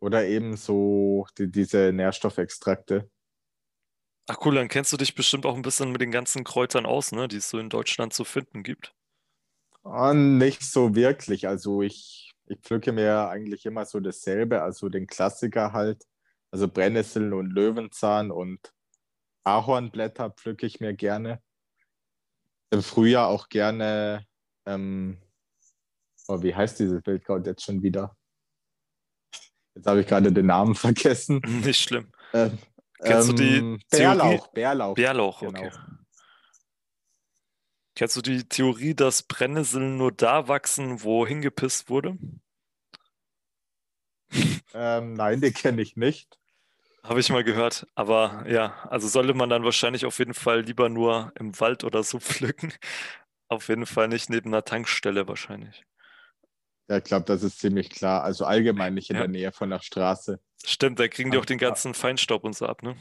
[0.00, 3.08] Oder eben so die, diese Nährstoffextrakte.
[4.26, 7.12] Ach cool, dann kennst du dich bestimmt auch ein bisschen mit den ganzen Kräutern aus,
[7.12, 8.94] ne, die es so in Deutschland zu finden gibt.
[9.84, 11.46] Oh, nicht so wirklich.
[11.46, 16.04] Also ich, ich pflücke mir eigentlich immer so dasselbe, also den Klassiker halt.
[16.50, 18.72] Also Brennnessel und Löwenzahn und
[19.44, 21.42] Ahornblätter pflücke ich mir gerne.
[22.70, 24.26] Im Frühjahr auch gerne,
[24.66, 25.18] ähm,
[26.28, 28.16] oh, wie heißt dieses Wildkraut jetzt schon wieder?
[29.74, 31.40] Jetzt habe ich gerade den Namen vergessen.
[31.64, 32.12] Nicht schlimm.
[32.34, 32.58] Ähm,
[33.02, 34.94] Kennst du die ähm, Bärlauch, Bärlauch.
[34.94, 35.58] Bärlauch, Genau.
[35.58, 35.70] okay.
[37.94, 42.16] Kennst du die Theorie, dass Brennnesseln nur da wachsen, wo hingepisst wurde?
[44.74, 46.38] Ähm, nein, den kenne ich nicht.
[47.02, 47.86] Habe ich mal gehört.
[47.94, 52.02] Aber ja, also sollte man dann wahrscheinlich auf jeden Fall lieber nur im Wald oder
[52.02, 52.72] so pflücken.
[53.48, 55.84] Auf jeden Fall nicht neben einer Tankstelle wahrscheinlich.
[56.88, 58.22] Ja, ich glaube, das ist ziemlich klar.
[58.22, 59.22] Also allgemein nicht in Ja.
[59.22, 60.40] der Nähe von der Straße.
[60.64, 61.68] Stimmt, da kriegen die auch den Ja.
[61.68, 62.96] ganzen Feinstaub und so ab, ne?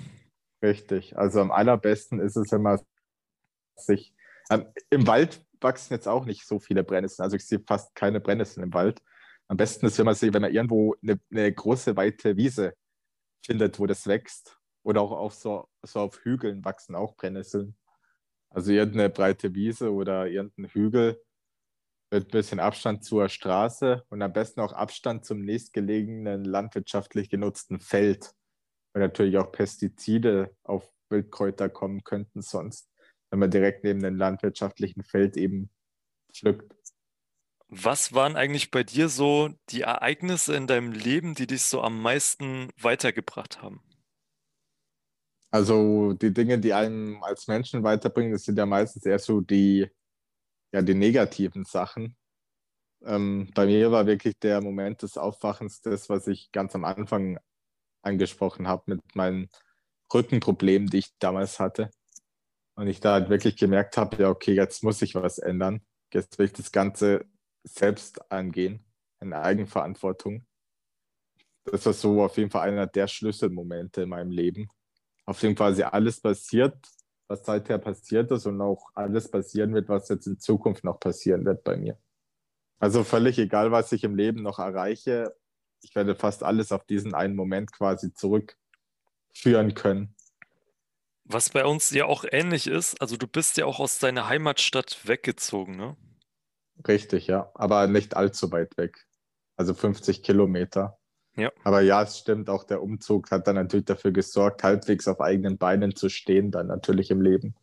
[0.64, 1.18] Richtig.
[1.18, 2.80] Also am allerbesten ist es, wenn man
[3.76, 4.14] sich.
[4.50, 7.24] Ähm, Im Wald wachsen jetzt auch nicht so viele Brennnesseln.
[7.24, 9.02] Also ich sehe fast keine Brennnesseln im Wald.
[9.52, 12.74] Am besten ist, wenn man sich, wenn man irgendwo eine, eine große, weite Wiese
[13.46, 14.58] findet, wo das wächst.
[14.82, 17.76] Oder auch auf so, so auf Hügeln wachsen auch Brennnesseln.
[18.50, 21.22] Also irgendeine breite Wiese oder irgendein Hügel
[22.12, 27.82] mit ein bisschen Abstand zur Straße und am besten auch Abstand zum nächstgelegenen landwirtschaftlich genutzten
[27.82, 28.32] Feld.
[28.94, 32.90] Weil natürlich auch Pestizide auf Wildkräuter kommen könnten sonst,
[33.30, 35.70] wenn man direkt neben dem landwirtschaftlichen Feld eben
[36.34, 36.81] pflückt.
[37.74, 42.02] Was waren eigentlich bei dir so die Ereignisse in deinem Leben, die dich so am
[42.02, 43.82] meisten weitergebracht haben?
[45.52, 49.90] Also die Dinge, die einem als Menschen weiterbringen, das sind ja meistens eher so die,
[50.74, 52.18] ja, die negativen Sachen.
[53.06, 57.40] Ähm, bei mir war wirklich der Moment des Aufwachens das, was ich ganz am Anfang
[58.02, 59.50] angesprochen habe mit meinen
[60.14, 61.90] Rückenproblemen, die ich damals hatte.
[62.76, 65.82] Und ich da halt wirklich gemerkt habe, ja, okay, jetzt muss ich was ändern.
[66.14, 67.31] Jetzt will ich das Ganze
[67.64, 68.84] selbst angehen,
[69.20, 70.46] in Eigenverantwortung.
[71.66, 74.70] Das war so auf jeden Fall einer der Schlüsselmomente in meinem Leben,
[75.26, 76.76] auf dem quasi alles passiert,
[77.28, 81.46] was seither passiert ist und auch alles passieren wird, was jetzt in Zukunft noch passieren
[81.46, 81.98] wird bei mir.
[82.80, 85.36] Also völlig egal, was ich im Leben noch erreiche,
[85.84, 90.16] ich werde fast alles auf diesen einen Moment quasi zurückführen können.
[91.24, 95.08] Was bei uns ja auch ähnlich ist, also du bist ja auch aus deiner Heimatstadt
[95.08, 95.96] weggezogen, ne?
[96.88, 99.06] Richtig, ja, aber nicht allzu weit weg.
[99.56, 100.98] Also 50 Kilometer.
[101.36, 101.52] Ja.
[101.64, 105.58] Aber ja, es stimmt, auch der Umzug hat dann natürlich dafür gesorgt, halbwegs auf eigenen
[105.58, 107.56] Beinen zu stehen, dann natürlich im Leben.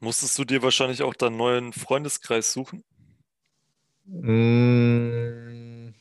[0.00, 2.84] Musstest du dir wahrscheinlich auch deinen neuen Freundeskreis suchen?
[4.04, 5.94] Mm,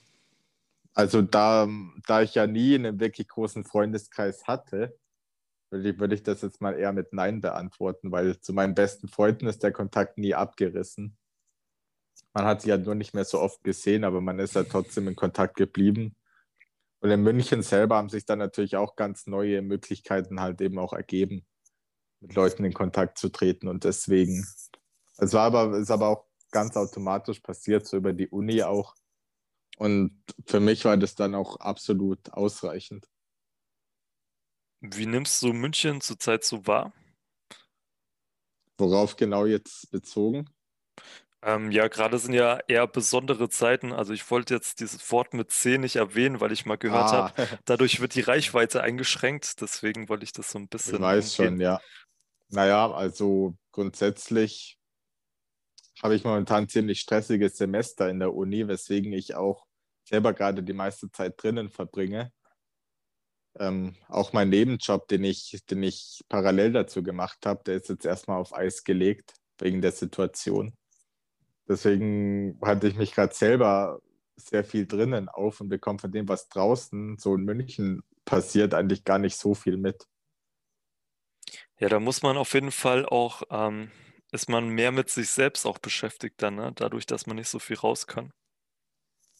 [0.93, 1.70] Also da,
[2.07, 4.97] da ich ja nie einen wirklich großen Freundeskreis hatte,
[5.70, 9.07] würde ich, würde ich das jetzt mal eher mit Nein beantworten, weil zu meinen besten
[9.07, 11.18] Freunden ist der Kontakt nie abgerissen.
[12.34, 15.08] Man hat sie ja nur nicht mehr so oft gesehen, aber man ist ja trotzdem
[15.08, 16.16] in Kontakt geblieben.
[17.02, 20.94] Und in München selber haben sich dann natürlich auch ganz neue Möglichkeiten halt eben auch
[20.94, 21.46] ergeben,
[22.20, 23.68] mit Leuten in Kontakt zu treten.
[23.68, 24.46] Und deswegen,
[25.18, 28.96] es war aber, ist aber auch ganz automatisch passiert, so über die Uni auch.
[29.78, 33.10] Und für mich war das dann auch absolut ausreichend.
[34.82, 36.94] Wie nimmst du München zurzeit so wahr?
[38.78, 40.50] Worauf genau jetzt bezogen?
[41.44, 43.94] Ähm, ja, gerade sind ja eher besondere Zeiten.
[43.94, 47.32] Also ich wollte jetzt dieses Wort mit C nicht erwähnen, weil ich mal gehört habe,
[47.34, 49.62] Ah, dadurch wird die Reichweite eingeschränkt.
[49.62, 51.56] Deswegen wollte ich das so ein ich bisschen weiß umgehen.
[51.56, 51.82] schon, ja.
[52.50, 54.80] Naja, also grundsätzlich
[56.02, 59.66] habe ich momentan ziemlich stressiges Semester in der Uni, weswegen ich auch
[60.04, 62.32] selber gerade die meiste Zeit drinnen verbringe.
[63.60, 68.06] Ähm, auch mein Nebenjob, den ich, den ich parallel dazu gemacht habe, der ist jetzt
[68.06, 70.74] erstmal auf Eis gelegt, wegen der Situation.
[71.72, 74.01] Deswegen hatte ich mich gerade selber
[74.36, 79.05] sehr viel drinnen auf und bekomme von dem, was draußen so in München passiert, eigentlich
[79.05, 80.05] gar nicht so viel mit.
[81.80, 83.89] Ja, da muss man auf jeden Fall auch, ähm,
[84.34, 86.74] ist man mehr mit sich selbst auch beschäftigt dann, ne?
[86.76, 88.34] Dadurch, dass man nicht so viel raus kann.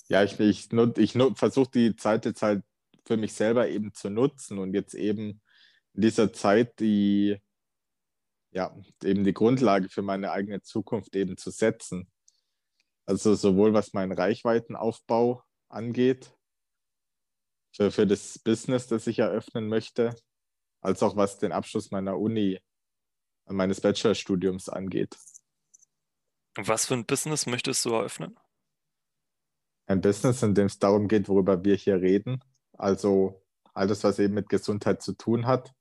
[0.08, 2.64] Ja, ich, ich, ich versuche die Zeit jetzt halt
[3.06, 5.42] für mich selber eben zu nutzen und jetzt eben
[5.94, 7.42] in dieser Zeit die,
[8.52, 8.74] ja,
[9.04, 12.10] eben die Grundlage für meine eigene Zukunft eben zu setzen.
[13.12, 16.34] Also sowohl was meinen Reichweitenaufbau angeht,
[17.76, 20.16] für, für das Business, das ich eröffnen möchte,
[20.80, 22.62] als auch was den Abschluss meiner Uni,
[23.48, 25.18] meines Bachelorstudiums angeht.
[26.56, 28.40] Was für ein Business möchtest du eröffnen?
[29.88, 32.42] Ein Business, in dem es darum geht, worüber wir hier reden.
[32.78, 33.44] Also
[33.74, 35.74] alles, was eben mit Gesundheit zu tun hat.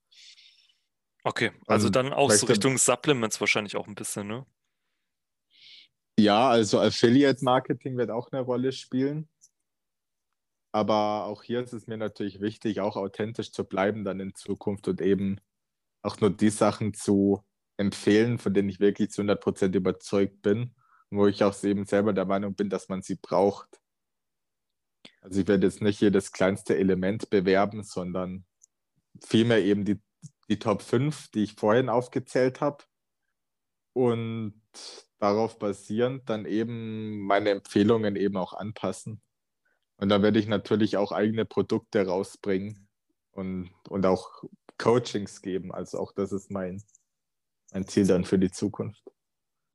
[1.23, 4.45] Okay, also Und dann auch so Richtung Supplements wahrscheinlich auch ein bisschen, ne?
[6.19, 9.27] Ja, also Affiliate Marketing wird auch eine Rolle spielen.
[10.73, 14.87] Aber auch hier ist es mir natürlich wichtig, auch authentisch zu bleiben dann in Zukunft
[14.87, 15.41] und eben
[16.01, 17.43] auch nur die Sachen zu
[17.77, 20.73] empfehlen, von denen ich wirklich zu 100% überzeugt bin,
[21.09, 23.81] wo ich auch eben selber der Meinung bin, dass man sie braucht.
[25.21, 28.45] Also ich werde jetzt nicht jedes kleinste Element bewerben, sondern
[29.23, 30.01] vielmehr eben die,
[30.49, 32.83] die Top 5, die ich vorhin aufgezählt habe.
[33.93, 34.60] Und
[35.19, 39.21] darauf basierend dann eben meine Empfehlungen eben auch anpassen.
[39.97, 42.87] Und da werde ich natürlich auch eigene Produkte rausbringen
[43.31, 44.43] und, und auch
[44.77, 45.71] Coachings geben.
[45.71, 46.83] Also auch das ist mein,
[47.71, 49.03] mein Ziel dann für die Zukunft.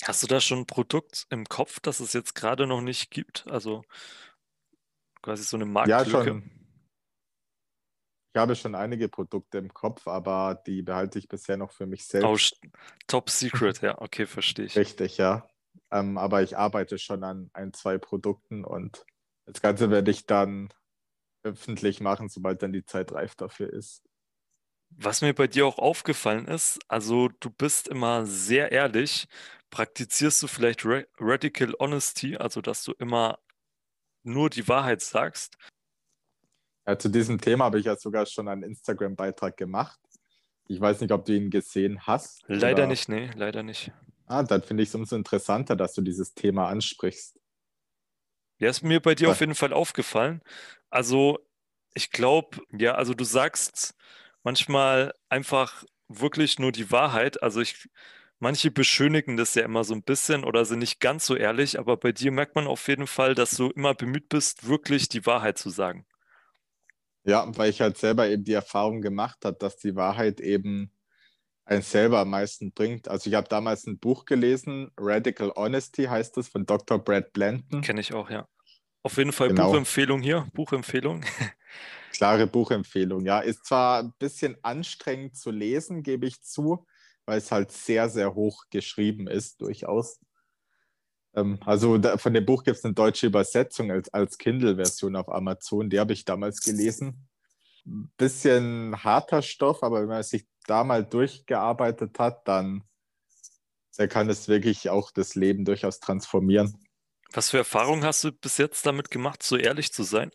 [0.02, 3.46] Hast du da schon ein Produkt im Kopf, das es jetzt gerade noch nicht gibt?
[3.48, 3.82] Also
[5.22, 6.10] quasi so eine Marktlücke?
[6.10, 6.50] Ja, schon.
[8.36, 12.04] Ich habe schon einige Produkte im Kopf, aber die behalte ich bisher noch für mich
[12.04, 12.58] selbst.
[12.62, 12.68] Oh,
[13.06, 14.76] top Secret, ja, okay, verstehe ich.
[14.76, 15.48] Richtig, ja.
[15.90, 19.06] Ähm, aber ich arbeite schon an ein, zwei Produkten und
[19.46, 20.68] das Ganze werde ich dann
[21.44, 24.04] öffentlich machen, sobald dann die Zeit reif dafür ist.
[24.90, 29.28] Was mir bei dir auch aufgefallen ist, also du bist immer sehr ehrlich.
[29.70, 33.38] Praktizierst du vielleicht Radical Honesty, also dass du immer
[34.24, 35.56] nur die Wahrheit sagst?
[36.86, 39.98] Ja, zu diesem Thema habe ich ja sogar schon einen Instagram-Beitrag gemacht.
[40.68, 42.44] Ich weiß nicht, ob du ihn gesehen hast.
[42.46, 42.86] Leider oder...
[42.86, 43.92] nicht, nee, leider nicht.
[44.26, 47.40] Ah, dann finde ich es umso interessanter, dass du dieses Thema ansprichst.
[48.58, 50.42] Ja, ist mir bei dir auf jeden Fall aufgefallen.
[50.90, 51.38] Also,
[51.94, 53.94] ich glaube, ja, also du sagst
[54.42, 57.42] manchmal einfach wirklich nur die Wahrheit.
[57.42, 57.88] Also ich,
[58.38, 61.96] manche beschönigen das ja immer so ein bisschen oder sind nicht ganz so ehrlich, aber
[61.96, 65.58] bei dir merkt man auf jeden Fall, dass du immer bemüht bist, wirklich die Wahrheit
[65.58, 66.06] zu sagen.
[67.26, 70.92] Ja, weil ich halt selber eben die Erfahrung gemacht habe, dass die Wahrheit eben
[71.64, 73.08] einen selber am meisten bringt.
[73.08, 76.98] Also ich habe damals ein Buch gelesen, Radical Honesty heißt es, von Dr.
[76.98, 77.82] Brad Blanton.
[77.82, 78.48] Kenne ich auch, ja.
[79.02, 79.68] Auf jeden Fall genau.
[79.68, 81.24] Buchempfehlung hier, Buchempfehlung.
[82.12, 83.40] Klare Buchempfehlung, ja.
[83.40, 86.86] Ist zwar ein bisschen anstrengend zu lesen, gebe ich zu,
[87.24, 90.20] weil es halt sehr, sehr hoch geschrieben ist, durchaus.
[91.36, 95.28] Ähm, also da, von dem Buch gibt es eine deutsche Übersetzung als, als Kindle-Version auf
[95.28, 97.28] Amazon, die habe ich damals gelesen.
[98.16, 102.82] Bisschen harter Stoff, aber wenn man sich da mal durchgearbeitet hat, dann
[103.98, 106.76] der kann es wirklich auch das Leben durchaus transformieren.
[107.32, 110.30] Was für Erfahrungen hast du bis jetzt damit gemacht, so ehrlich zu sein?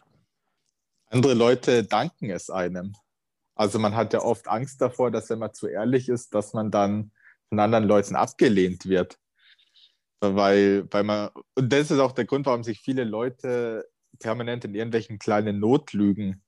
[1.08, 2.96] Andere Leute danken es einem.
[3.56, 6.72] Also man hat ja oft Angst davor, dass wenn man zu ehrlich ist, dass man
[6.72, 7.12] dann
[7.50, 9.20] von anderen Leuten abgelehnt wird.
[10.22, 14.76] Weil, weil man, und das ist auch der Grund, warum sich viele Leute permanent in
[14.76, 16.44] irgendwelchen kleinen Notlügen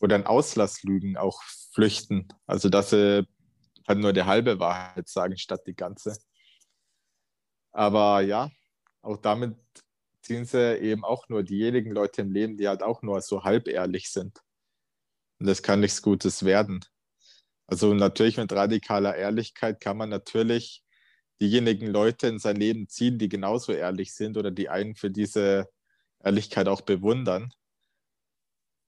[0.00, 1.40] oder in Auslasslügen auch
[1.72, 2.28] flüchten.
[2.46, 3.26] Also dass sie
[3.86, 6.18] halt nur die halbe Wahrheit sagen, statt die ganze.
[7.72, 8.50] Aber ja,
[9.02, 9.56] auch damit
[10.22, 13.68] ziehen sie eben auch nur diejenigen Leute im Leben, die halt auch nur so halb
[13.68, 14.42] ehrlich sind.
[15.38, 16.84] Und das kann nichts Gutes werden.
[17.66, 20.84] Also natürlich mit radikaler Ehrlichkeit kann man natürlich
[21.40, 25.68] diejenigen Leute in sein Leben ziehen, die genauso ehrlich sind oder die einen für diese
[26.22, 27.52] Ehrlichkeit auch bewundern.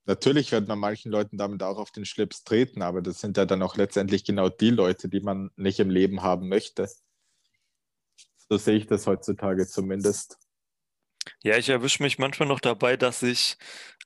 [0.07, 3.45] Natürlich wird man manchen Leuten damit auch auf den Schlips treten, aber das sind ja
[3.45, 6.89] dann auch letztendlich genau die Leute, die man nicht im Leben haben möchte.
[8.49, 10.39] So sehe ich das heutzutage zumindest.
[11.43, 13.57] Ja, ich erwische mich manchmal noch dabei, dass ich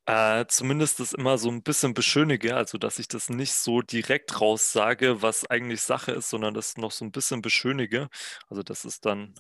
[0.07, 4.41] äh, zumindest das immer so ein bisschen beschönige, also dass ich das nicht so direkt
[4.41, 8.09] raussage, was eigentlich Sache ist, sondern das noch so ein bisschen beschönige.
[8.49, 9.35] Also das ist dann,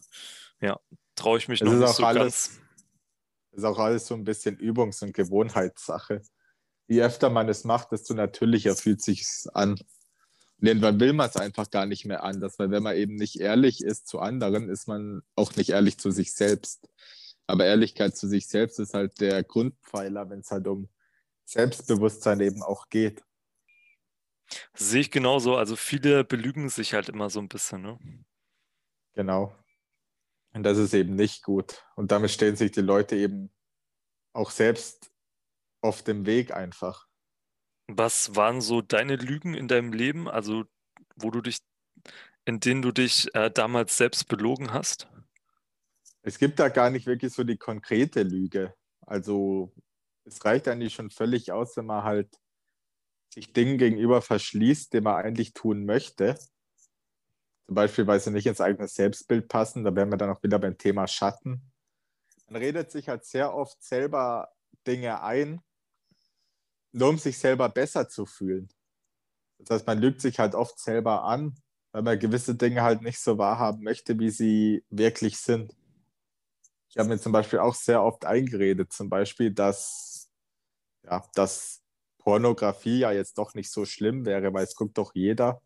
[0.61, 0.79] ja,
[1.14, 2.61] traue ich mich es noch nicht so alles, ganz.
[3.53, 6.22] Ist auch alles so ein bisschen Übungs- und Gewohnheitssache
[6.87, 9.72] je öfter man es macht, desto natürlicher fühlt sich an.
[10.61, 13.41] Und irgendwann will man es einfach gar nicht mehr anders, weil wenn man eben nicht
[13.41, 16.89] ehrlich ist zu anderen, ist man auch nicht ehrlich zu sich selbst.
[17.47, 20.89] Aber Ehrlichkeit zu sich selbst ist halt der Grundpfeiler, wenn es halt um
[21.45, 23.23] Selbstbewusstsein eben auch geht.
[24.75, 25.57] Sehe ich genauso.
[25.57, 27.99] Also viele belügen sich halt immer so ein bisschen, ne?
[29.15, 29.55] Genau.
[30.53, 31.85] Und das ist eben nicht gut.
[31.97, 33.53] Und damit stehen sich die Leute eben
[34.33, 35.11] auch selbst
[35.81, 37.07] auf dem Weg einfach.
[37.89, 40.65] Was waren so deine Lügen in deinem Leben, also
[41.17, 41.59] wo du dich,
[42.45, 45.09] in denen du dich äh, damals selbst belogen hast?
[46.27, 48.75] Es gibt da gar nicht wirklich so die konkrete Lüge.
[49.03, 49.75] Also
[50.25, 52.35] es reicht eigentlich schon völlig aus, wenn man halt
[53.33, 56.39] sich Dingen gegenüber verschließt, die man eigentlich tun möchte.
[57.66, 59.85] Zum Beispiel, weil sie nicht ins eigene Selbstbild passen.
[59.85, 61.70] Da wären wir dann auch wieder beim Thema Schatten.
[62.49, 64.49] Man redet sich halt sehr oft selber
[64.87, 65.61] Dinge ein,
[66.93, 68.68] nur um sich selber besser zu fühlen.
[69.59, 71.55] Das heißt, man lügt sich halt oft selber an,
[71.93, 75.75] weil man gewisse Dinge halt nicht so wahrhaben möchte, wie sie wirklich sind.
[76.95, 80.31] Ich habe mir zum Beispiel auch sehr oft eingeredet, zum Beispiel, dass,
[81.03, 81.83] ja, dass
[82.19, 85.61] Pornografie ja jetzt doch nicht so schlimm wäre, weil es guckt doch jeder.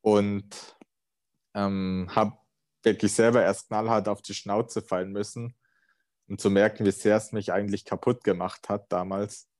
[0.00, 0.78] Und
[1.52, 2.38] ähm, habe
[2.82, 5.54] wirklich selber erst knallhart auf die Schnauze fallen müssen,
[6.28, 9.50] um zu merken, wie sehr es mich eigentlich kaputt gemacht hat damals.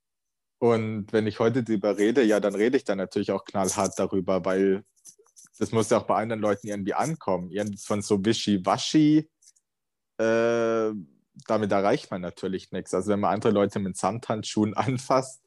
[0.58, 4.46] Und wenn ich heute darüber rede, ja, dann rede ich dann natürlich auch knallhart darüber,
[4.46, 4.86] weil
[5.58, 7.52] das muss ja auch bei anderen Leuten irgendwie ankommen.
[7.76, 9.28] Von so wischiwaschi,
[10.22, 10.92] äh,
[11.46, 12.94] damit erreicht man natürlich nichts.
[12.94, 15.42] Also wenn man andere Leute mit Samthandschuhen anfasst,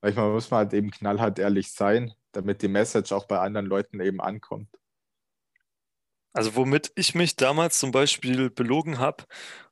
[0.00, 4.00] manchmal muss man halt eben knallhart ehrlich sein, damit die Message auch bei anderen Leuten
[4.00, 4.68] eben ankommt.
[6.34, 9.24] Also womit ich mich damals zum Beispiel belogen habe,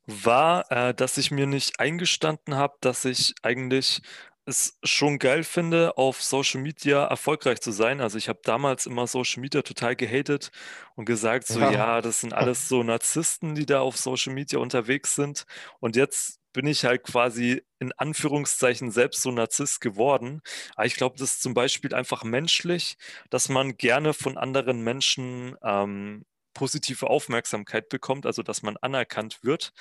[0.07, 4.03] war, äh, dass ich mir nicht eingestanden habe, dass ich eigentlich
[4.51, 8.01] es schon geil finde, auf Social Media erfolgreich zu sein.
[8.01, 10.51] Also ich habe damals immer Social Media total gehatet
[10.95, 11.73] und gesagt, so ja.
[11.73, 15.47] ja, das sind alles so Narzissten, die da auf Social Media unterwegs sind.
[15.81, 20.43] Und jetzt bin ich halt quasi in Anführungszeichen selbst so Narzisst geworden.
[20.75, 22.97] Aber ich glaube, das ist zum Beispiel einfach menschlich,
[23.31, 26.25] dass man gerne von anderen Menschen ähm,
[26.55, 29.73] positive Aufmerksamkeit bekommt, also dass man anerkannt wird.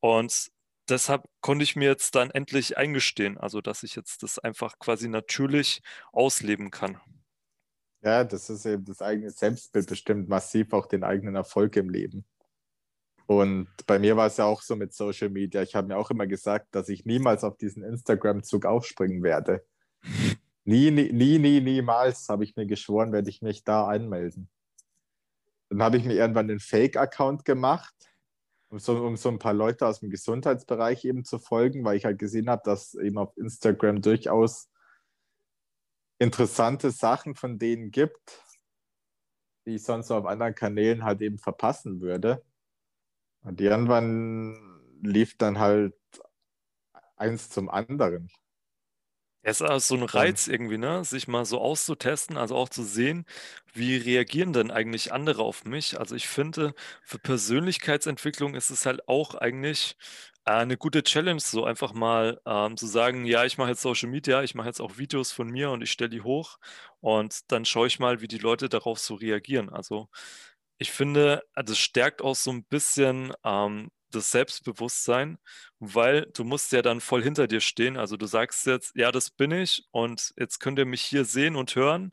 [0.00, 0.50] Und
[0.88, 5.08] deshalb konnte ich mir jetzt dann endlich eingestehen, also dass ich jetzt das einfach quasi
[5.08, 5.82] natürlich
[6.12, 7.00] ausleben kann.
[8.02, 12.24] Ja, das ist eben das eigene Selbstbild bestimmt massiv auch den eigenen Erfolg im Leben.
[13.26, 15.62] Und bei mir war es ja auch so mit Social Media.
[15.62, 19.64] Ich habe mir auch immer gesagt, dass ich niemals auf diesen Instagram-Zug aufspringen werde.
[20.68, 24.48] Nie, nie, nie, nie, niemals habe ich mir geschworen, werde ich mich da anmelden.
[25.68, 27.94] Dann habe ich mir irgendwann einen Fake-Account gemacht
[28.76, 32.04] um so, um so ein paar Leute aus dem Gesundheitsbereich eben zu folgen, weil ich
[32.04, 34.68] halt gesehen habe, dass eben auf Instagram durchaus
[36.18, 38.42] interessante Sachen von denen gibt,
[39.64, 42.44] die ich sonst auf anderen Kanälen halt eben verpassen würde.
[43.40, 45.94] Und irgendwann lief dann halt
[47.16, 48.30] eins zum anderen.
[49.48, 51.04] Es ist auch so ein Reiz irgendwie, ne?
[51.04, 53.24] Sich mal so auszutesten, also auch zu sehen,
[53.72, 56.00] wie reagieren denn eigentlich andere auf mich?
[56.00, 56.74] Also ich finde,
[57.04, 59.96] für Persönlichkeitsentwicklung ist es halt auch eigentlich
[60.46, 64.08] äh, eine gute Challenge, so einfach mal ähm, zu sagen, ja, ich mache jetzt Social
[64.10, 66.58] Media, ich mache jetzt auch Videos von mir und ich stelle die hoch
[67.00, 69.68] und dann schaue ich mal, wie die Leute darauf so reagieren.
[69.70, 70.08] Also
[70.78, 75.38] ich finde, also es stärkt auch so ein bisschen ähm, das Selbstbewusstsein,
[75.78, 77.96] weil du musst ja dann voll hinter dir stehen.
[77.96, 81.56] Also du sagst jetzt, ja, das bin ich und jetzt könnt ihr mich hier sehen
[81.56, 82.12] und hören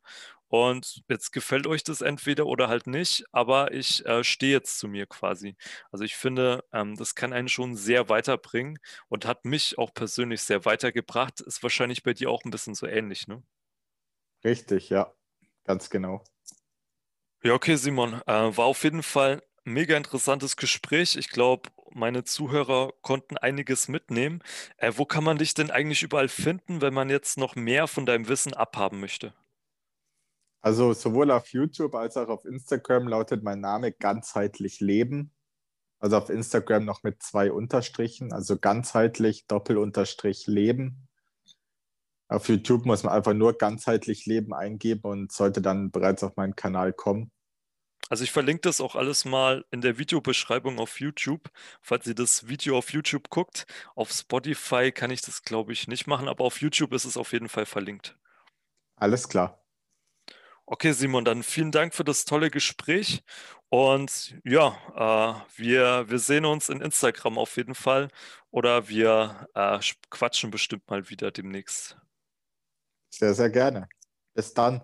[0.54, 4.88] und jetzt gefällt euch das entweder oder halt nicht, aber ich äh, stehe jetzt zu
[4.88, 5.56] mir quasi.
[5.92, 8.78] Also ich finde, ähm, das kann einen schon sehr weiterbringen
[9.10, 11.42] und hat mich auch persönlich sehr weitergebracht.
[11.42, 13.42] Ist wahrscheinlich bei dir auch ein bisschen so ähnlich, ne?
[14.44, 15.12] Richtig, ja,
[15.64, 16.24] ganz genau.
[17.42, 18.22] Ja, okay, Simon.
[18.28, 21.16] Äh, war auf jeden Fall mega interessantes Gespräch.
[21.16, 24.42] Ich glaube, meine Zuhörer konnten einiges mitnehmen.
[24.78, 28.06] Äh, wo kann man dich denn eigentlich überall finden, wenn man jetzt noch mehr von
[28.06, 29.34] deinem Wissen abhaben möchte?
[30.62, 35.32] Also sowohl auf YouTube als auch auf Instagram lautet mein Name ganzheitlich Leben.
[36.00, 41.08] Also auf Instagram noch mit zwei Unterstrichen, also ganzheitlich Doppelunterstrich Leben.
[42.30, 46.56] Auf YouTube muss man einfach nur ganzheitlich Leben eingeben und sollte dann bereits auf meinen
[46.56, 47.32] Kanal kommen.
[48.10, 51.50] Also ich verlinke das auch alles mal in der Videobeschreibung auf YouTube,
[51.82, 53.66] falls ihr das Video auf YouTube guckt.
[53.96, 57.32] Auf Spotify kann ich das, glaube ich, nicht machen, aber auf YouTube ist es auf
[57.32, 58.18] jeden Fall verlinkt.
[58.96, 59.64] Alles klar.
[60.66, 63.24] Okay, Simon, dann vielen Dank für das tolle Gespräch.
[63.70, 68.10] Und ja, äh, wir, wir sehen uns in Instagram auf jeden Fall
[68.52, 69.80] oder wir äh,
[70.10, 71.98] quatschen bestimmt mal wieder demnächst.
[73.10, 73.88] Sehr, sehr gerne.
[74.36, 74.82] Bis dann.